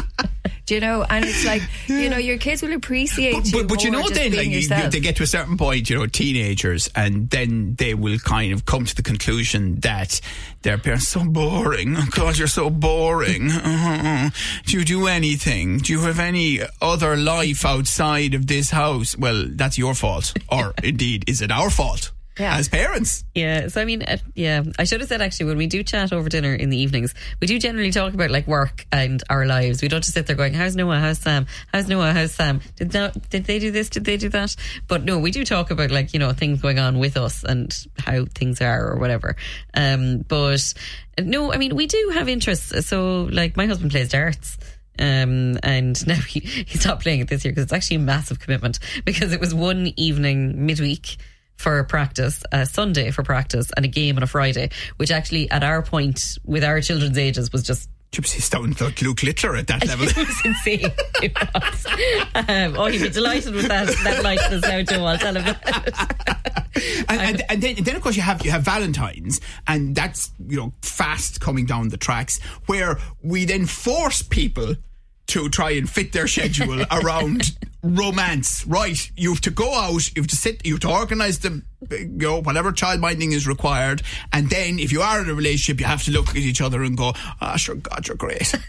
Do 0.65 0.73
you 0.73 0.81
know? 0.81 1.05
And 1.07 1.23
it's 1.23 1.45
like 1.45 1.61
you 1.87 2.09
know, 2.09 2.17
your 2.17 2.39
kids 2.39 2.63
will 2.63 2.73
appreciate 2.73 3.33
But, 3.33 3.45
you. 3.45 3.51
but, 3.51 3.67
but 3.67 3.83
you 3.83 3.91
know, 3.91 4.07
then, 4.09 4.33
like, 4.35 4.47
you, 4.47 4.67
they 4.67 4.99
get 4.99 5.15
to 5.17 5.23
a 5.23 5.27
certain 5.27 5.57
point, 5.57 5.89
you 5.89 5.97
know, 5.97 6.07
teenagers, 6.07 6.89
and 6.95 7.29
then 7.29 7.75
they 7.75 7.93
will 7.93 8.17
kind 8.17 8.51
of 8.51 8.65
come 8.65 8.85
to 8.85 8.95
the 8.95 9.03
conclusion 9.03 9.75
that 9.81 10.19
their 10.63 10.79
parents 10.79 11.15
are 11.15 11.19
so 11.19 11.29
boring. 11.29 11.95
God, 12.09 12.37
you're 12.39 12.47
so 12.47 12.71
boring. 12.71 13.51
Uh-huh. 13.51 14.29
Do 14.65 14.79
you 14.79 14.85
do 14.85 15.05
anything? 15.05 15.77
Do 15.77 15.93
you 15.93 15.99
have 16.01 16.17
any 16.19 16.61
other 16.81 17.15
life 17.15 17.63
outside 17.63 18.33
of 18.33 18.47
this 18.47 18.54
house? 18.71 19.17
Well, 19.17 19.45
that's 19.47 19.77
your 19.77 19.93
fault. 19.93 20.33
Or 20.49 20.73
indeed, 20.83 21.25
is 21.27 21.41
it 21.41 21.51
our 21.51 21.69
fault 21.69 22.11
Yeah. 22.37 22.57
as 22.57 22.67
parents? 22.67 23.23
Yeah, 23.33 23.67
so 23.69 23.81
I 23.81 23.85
mean, 23.85 24.01
uh, 24.03 24.17
yeah, 24.35 24.63
I 24.77 24.83
should 24.83 24.99
have 24.99 25.07
said 25.09 25.21
actually 25.21 25.45
when 25.47 25.57
we 25.57 25.67
do 25.67 25.83
chat 25.83 26.11
over 26.11 26.27
dinner 26.29 26.53
in 26.53 26.69
the 26.69 26.77
evenings, 26.77 27.13
we 27.39 27.47
do 27.47 27.57
generally 27.59 27.91
talk 27.91 28.13
about 28.13 28.29
like 28.31 28.45
work 28.47 28.85
and 28.91 29.21
our 29.29 29.45
lives. 29.45 29.81
We 29.81 29.87
don't 29.87 30.01
just 30.01 30.13
sit 30.13 30.27
there 30.27 30.35
going, 30.35 30.53
"How's 30.53 30.75
Noah? 30.75 30.99
How's 30.99 31.19
Sam? 31.19 31.47
How's 31.73 31.87
Noah? 31.87 32.11
How's 32.13 32.33
Sam? 32.33 32.59
Did 32.75 32.93
no, 32.93 33.11
did 33.29 33.45
they 33.45 33.59
do 33.59 33.71
this? 33.71 33.89
Did 33.89 34.03
they 34.05 34.17
do 34.17 34.27
that?" 34.29 34.55
But 34.87 35.03
no, 35.05 35.19
we 35.19 35.31
do 35.31 35.45
talk 35.45 35.71
about 35.71 35.91
like 35.91 36.13
you 36.13 36.19
know 36.19 36.33
things 36.33 36.61
going 36.61 36.79
on 36.79 36.99
with 36.99 37.15
us 37.17 37.43
and 37.45 37.73
how 37.99 38.25
things 38.35 38.59
are 38.61 38.91
or 38.91 38.97
whatever. 38.97 39.35
Um, 39.73 40.19
but 40.27 40.73
no, 41.19 41.53
I 41.53 41.57
mean 41.57 41.73
we 41.75 41.87
do 41.87 42.11
have 42.13 42.27
interests. 42.27 42.85
So 42.85 43.29
like 43.31 43.55
my 43.55 43.65
husband 43.67 43.91
plays 43.91 44.09
darts. 44.09 44.57
Um, 44.99 45.57
and 45.63 46.05
now 46.07 46.15
he, 46.15 46.39
he 46.39 46.77
stopped 46.77 47.03
playing 47.03 47.21
it 47.21 47.27
this 47.27 47.43
year 47.43 47.51
because 47.51 47.63
it's 47.63 47.73
actually 47.73 47.97
a 47.97 47.99
massive 47.99 48.39
commitment 48.39 48.79
because 49.03 49.33
it 49.33 49.39
was 49.39 49.53
one 49.53 49.93
evening 49.97 50.65
midweek 50.65 51.17
for 51.55 51.83
practice, 51.85 52.43
a 52.51 52.65
Sunday 52.65 53.11
for 53.11 53.23
practice, 53.23 53.71
and 53.75 53.85
a 53.85 53.87
game 53.87 54.17
on 54.17 54.23
a 54.23 54.27
Friday, 54.27 54.69
which 54.97 55.11
actually 55.11 55.49
at 55.51 55.63
our 55.63 55.81
point 55.81 56.37
with 56.43 56.63
our 56.63 56.81
children's 56.81 57.17
ages 57.17 57.51
was 57.51 57.63
just 57.63 57.89
Gypsy's 58.11 58.49
down 58.49 58.75
like 58.79 59.01
Luke 59.01 59.23
Littler 59.23 59.55
at 59.57 59.67
that 59.67 59.85
level. 59.85 60.07
it 60.07 60.15
was 60.15 60.41
insane. 60.45 60.91
It 61.21 61.33
was. 61.35 61.85
Um, 62.35 62.75
oh, 62.77 62.85
he'd 62.85 63.01
be 63.01 63.09
delighted 63.09 63.53
with 63.53 63.67
that 63.67 63.87
that 64.03 64.23
likeness 64.23 64.61
now, 64.61 64.81
Joe. 64.83 65.05
I'll 65.05 65.17
tell 65.17 65.35
him 65.35 65.55
and, 67.09 67.21
and, 67.21 67.41
and 67.49 67.61
then, 67.61 67.75
then 67.83 67.95
of 67.95 68.01
course 68.01 68.15
you 68.15 68.21
have 68.21 68.43
you 68.45 68.51
have 68.51 68.63
Valentine's, 68.63 69.39
and 69.67 69.95
that's 69.95 70.31
you 70.47 70.57
know 70.57 70.73
fast 70.81 71.41
coming 71.41 71.65
down 71.65 71.89
the 71.89 71.97
tracks 71.97 72.39
where 72.65 72.99
we 73.21 73.45
then 73.45 73.65
force 73.65 74.21
people 74.21 74.75
to 75.27 75.49
try 75.49 75.71
and 75.71 75.89
fit 75.89 76.11
their 76.11 76.27
schedule 76.27 76.83
around 76.91 77.57
romance. 77.85 78.65
Right, 78.65 79.11
you 79.15 79.31
have 79.31 79.41
to 79.41 79.51
go 79.51 79.73
out, 79.73 80.15
you 80.15 80.21
have 80.21 80.27
to 80.27 80.35
sit, 80.35 80.65
you 80.65 80.73
have 80.73 80.81
to 80.81 80.91
organise 80.91 81.39
the 81.39 81.61
you 81.91 82.07
know 82.07 82.41
whatever 82.41 82.71
child 82.71 82.99
minding 82.99 83.31
is 83.31 83.47
required, 83.47 84.01
and 84.33 84.49
then 84.49 84.79
if 84.79 84.91
you 84.91 85.01
are 85.01 85.21
in 85.21 85.29
a 85.29 85.33
relationship, 85.33 85.79
you 85.79 85.85
have 85.85 86.03
to 86.03 86.11
look 86.11 86.29
at 86.29 86.37
each 86.37 86.61
other 86.61 86.83
and 86.83 86.97
go, 86.97 87.13
"Ah, 87.41 87.55
sure, 87.55 87.75
God, 87.75 88.07
you're 88.07 88.17
great." 88.17 88.53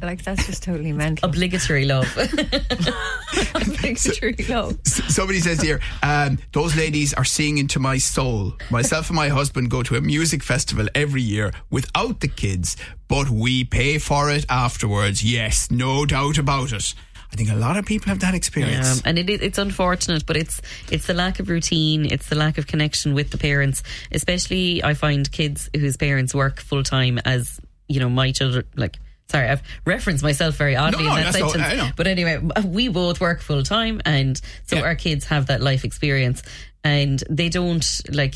Like 0.00 0.22
that's 0.22 0.46
just 0.46 0.62
totally 0.62 0.92
mental. 0.92 1.28
Obligatory 1.28 1.84
love. 1.84 2.06
Obligatory 3.54 4.36
love. 4.48 4.78
Somebody 4.84 5.40
says 5.40 5.60
here, 5.60 5.80
um, 6.02 6.38
those 6.52 6.74
ladies 6.76 7.12
are 7.12 7.24
seeing 7.24 7.58
into 7.58 7.78
my 7.78 7.98
soul. 7.98 8.54
Myself 8.70 9.08
and 9.08 9.16
my 9.16 9.28
husband 9.28 9.70
go 9.70 9.82
to 9.82 9.96
a 9.96 10.00
music 10.00 10.42
festival 10.42 10.86
every 10.94 11.22
year 11.22 11.52
without 11.70 12.20
the 12.20 12.28
kids, 12.28 12.76
but 13.08 13.28
we 13.28 13.64
pay 13.64 13.98
for 13.98 14.30
it 14.30 14.46
afterwards. 14.48 15.22
Yes, 15.22 15.70
no 15.70 16.06
doubt 16.06 16.38
about 16.38 16.72
it. 16.72 16.94
I 17.32 17.36
think 17.36 17.50
a 17.50 17.54
lot 17.54 17.76
of 17.78 17.86
people 17.86 18.08
have 18.08 18.20
that 18.20 18.34
experience. 18.34 18.98
Um, 18.98 19.02
and 19.06 19.18
it, 19.18 19.30
it's 19.30 19.56
unfortunate, 19.58 20.26
but 20.26 20.36
it's 20.36 20.60
it's 20.90 21.06
the 21.06 21.14
lack 21.14 21.40
of 21.40 21.48
routine, 21.48 22.04
it's 22.04 22.28
the 22.28 22.36
lack 22.36 22.58
of 22.58 22.66
connection 22.66 23.14
with 23.14 23.30
the 23.30 23.38
parents. 23.38 23.82
Especially, 24.12 24.84
I 24.84 24.92
find 24.94 25.30
kids 25.32 25.70
whose 25.74 25.96
parents 25.96 26.34
work 26.34 26.60
full 26.60 26.82
time, 26.82 27.18
as 27.24 27.58
you 27.88 28.00
know, 28.00 28.10
my 28.10 28.32
children. 28.32 28.64
Like, 28.76 28.98
sorry, 29.30 29.48
I've 29.48 29.62
referenced 29.86 30.22
myself 30.22 30.56
very 30.56 30.76
oddly 30.76 31.04
No, 31.04 31.16
in 31.16 31.22
that 31.22 31.40
all- 31.40 31.48
sentence. 31.50 31.82
I. 31.82 31.92
But 31.96 32.06
anyway, 32.06 32.38
we 32.66 32.88
both 32.88 33.18
work 33.20 33.40
full 33.40 33.62
time, 33.62 34.02
and 34.04 34.38
so 34.66 34.76
Yeah. 34.76 34.82
our 34.82 34.94
kids 34.94 35.24
have 35.26 35.46
that 35.46 35.62
life 35.62 35.84
experience, 35.84 36.42
and 36.84 37.22
they 37.30 37.48
don't 37.48 37.86
like. 38.10 38.34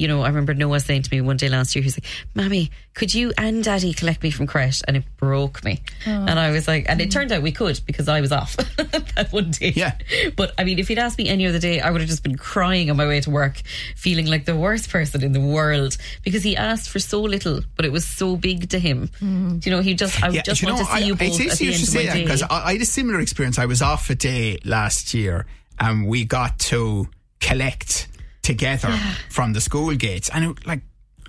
You 0.00 0.08
know, 0.08 0.22
I 0.22 0.28
remember 0.28 0.54
Noah 0.54 0.80
saying 0.80 1.02
to 1.02 1.14
me 1.14 1.20
one 1.20 1.36
day 1.36 1.50
last 1.50 1.76
year, 1.76 1.82
he's 1.82 1.98
like, 1.98 2.06
Mommy, 2.34 2.70
could 2.94 3.12
you 3.12 3.32
and 3.36 3.62
Daddy 3.62 3.92
collect 3.92 4.22
me 4.22 4.30
from 4.30 4.46
creche? 4.46 4.80
And 4.88 4.96
it 4.96 5.04
broke 5.18 5.62
me. 5.62 5.82
Oh. 6.06 6.10
And 6.10 6.40
I 6.40 6.50
was 6.52 6.66
like, 6.66 6.86
and 6.88 7.02
it 7.02 7.10
turned 7.10 7.32
out 7.32 7.42
we 7.42 7.52
could 7.52 7.78
because 7.84 8.08
I 8.08 8.22
was 8.22 8.32
off 8.32 8.56
that 8.76 9.28
one 9.30 9.50
day. 9.50 9.74
Yeah. 9.76 9.96
But 10.36 10.54
I 10.56 10.64
mean, 10.64 10.78
if 10.78 10.88
you'd 10.88 10.98
asked 10.98 11.18
me 11.18 11.28
any 11.28 11.46
other 11.46 11.58
day, 11.58 11.80
I 11.80 11.90
would 11.90 12.00
have 12.00 12.08
just 12.08 12.22
been 12.22 12.36
crying 12.36 12.90
on 12.90 12.96
my 12.96 13.06
way 13.06 13.20
to 13.20 13.30
work, 13.30 13.60
feeling 13.94 14.24
like 14.24 14.46
the 14.46 14.56
worst 14.56 14.88
person 14.88 15.22
in 15.22 15.32
the 15.32 15.40
world 15.40 15.98
because 16.24 16.42
he 16.42 16.56
asked 16.56 16.88
for 16.88 16.98
so 16.98 17.20
little, 17.20 17.60
but 17.76 17.84
it 17.84 17.92
was 17.92 18.06
so 18.06 18.36
big 18.36 18.70
to 18.70 18.78
him. 18.78 19.08
Mm. 19.20 19.64
You 19.66 19.70
know, 19.70 19.82
he 19.82 19.92
just, 19.92 20.22
I 20.22 20.30
Yeah, 20.30 20.40
just 20.40 20.62
do 20.62 20.66
want 20.66 20.78
to 20.78 20.84
see 20.86 20.92
I, 20.92 20.98
you 21.00 21.12
it's 21.12 21.22
both 21.22 21.40
at 21.40 21.46
easy 21.46 21.56
the 21.58 21.64
you 21.64 21.70
end 21.72 21.80
should 21.80 21.88
of 21.88 21.94
my 21.94 22.00
say 22.00 22.06
that 22.06 22.24
because 22.24 22.42
I, 22.42 22.68
I 22.68 22.72
had 22.72 22.80
a 22.80 22.86
similar 22.86 23.20
experience. 23.20 23.58
I 23.58 23.66
was 23.66 23.82
off 23.82 24.08
a 24.08 24.14
day 24.14 24.58
last 24.64 25.12
year 25.12 25.44
and 25.78 26.06
we 26.06 26.24
got 26.24 26.58
to 26.70 27.08
collect 27.40 28.08
together 28.50 28.92
from 29.30 29.52
the 29.52 29.60
school 29.60 29.94
gates, 29.94 30.28
and 30.34 30.44
it, 30.44 30.66
like 30.66 30.82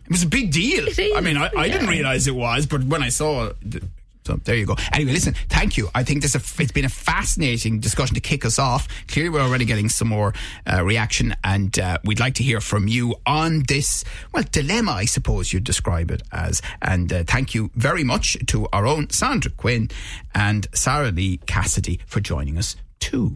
it 0.06 0.12
was 0.12 0.24
a 0.24 0.28
big 0.28 0.52
deal. 0.52 0.86
I 1.16 1.22
mean, 1.22 1.38
I, 1.38 1.50
I 1.56 1.70
didn't 1.70 1.88
realize 1.88 2.28
it 2.28 2.36
was, 2.36 2.66
but 2.66 2.84
when 2.84 3.04
I 3.04 3.10
saw. 3.10 3.52
The, 3.62 3.82
so 4.24 4.36
there 4.36 4.56
you 4.56 4.68
go. 4.68 4.76
Anyway, 4.94 5.14
listen, 5.14 5.34
thank 5.50 5.78
you. 5.78 5.90
I 5.96 6.04
think 6.04 6.22
this 6.22 6.36
a, 6.36 6.62
it's 6.62 6.72
been 6.72 6.86
a 6.86 6.90
fascinating 6.90 7.80
discussion 7.80 8.14
to 8.14 8.22
kick 8.22 8.46
us 8.46 8.60
off. 8.60 8.88
Clearly, 9.08 9.30
we're 9.30 9.42
already 9.42 9.66
getting 9.66 9.90
some 9.90 10.10
more 10.10 10.34
uh, 10.72 10.84
reaction, 10.84 11.36
and 11.44 11.78
uh, 11.80 11.98
we'd 12.04 12.20
like 12.20 12.36
to 12.36 12.44
hear 12.44 12.62
from 12.62 12.88
you 12.88 13.16
on 13.26 13.64
this, 13.68 14.04
well, 14.32 14.44
dilemma, 14.52 14.92
I 14.92 15.06
suppose 15.06 15.52
you'd 15.52 15.64
describe 15.64 16.12
it 16.12 16.22
as. 16.32 16.62
And 16.84 17.12
uh, 17.12 17.24
thank 17.26 17.56
you 17.56 17.72
very 17.74 18.04
much 18.04 18.38
to 18.48 18.68
our 18.72 18.86
own 18.86 19.10
Sandra 19.10 19.52
Quinn 19.52 19.90
and 20.36 20.70
Saralee 20.72 21.44
Cassidy 21.48 22.00
for 22.06 22.20
joining 22.20 22.60
us 22.60 22.76
too. 23.00 23.36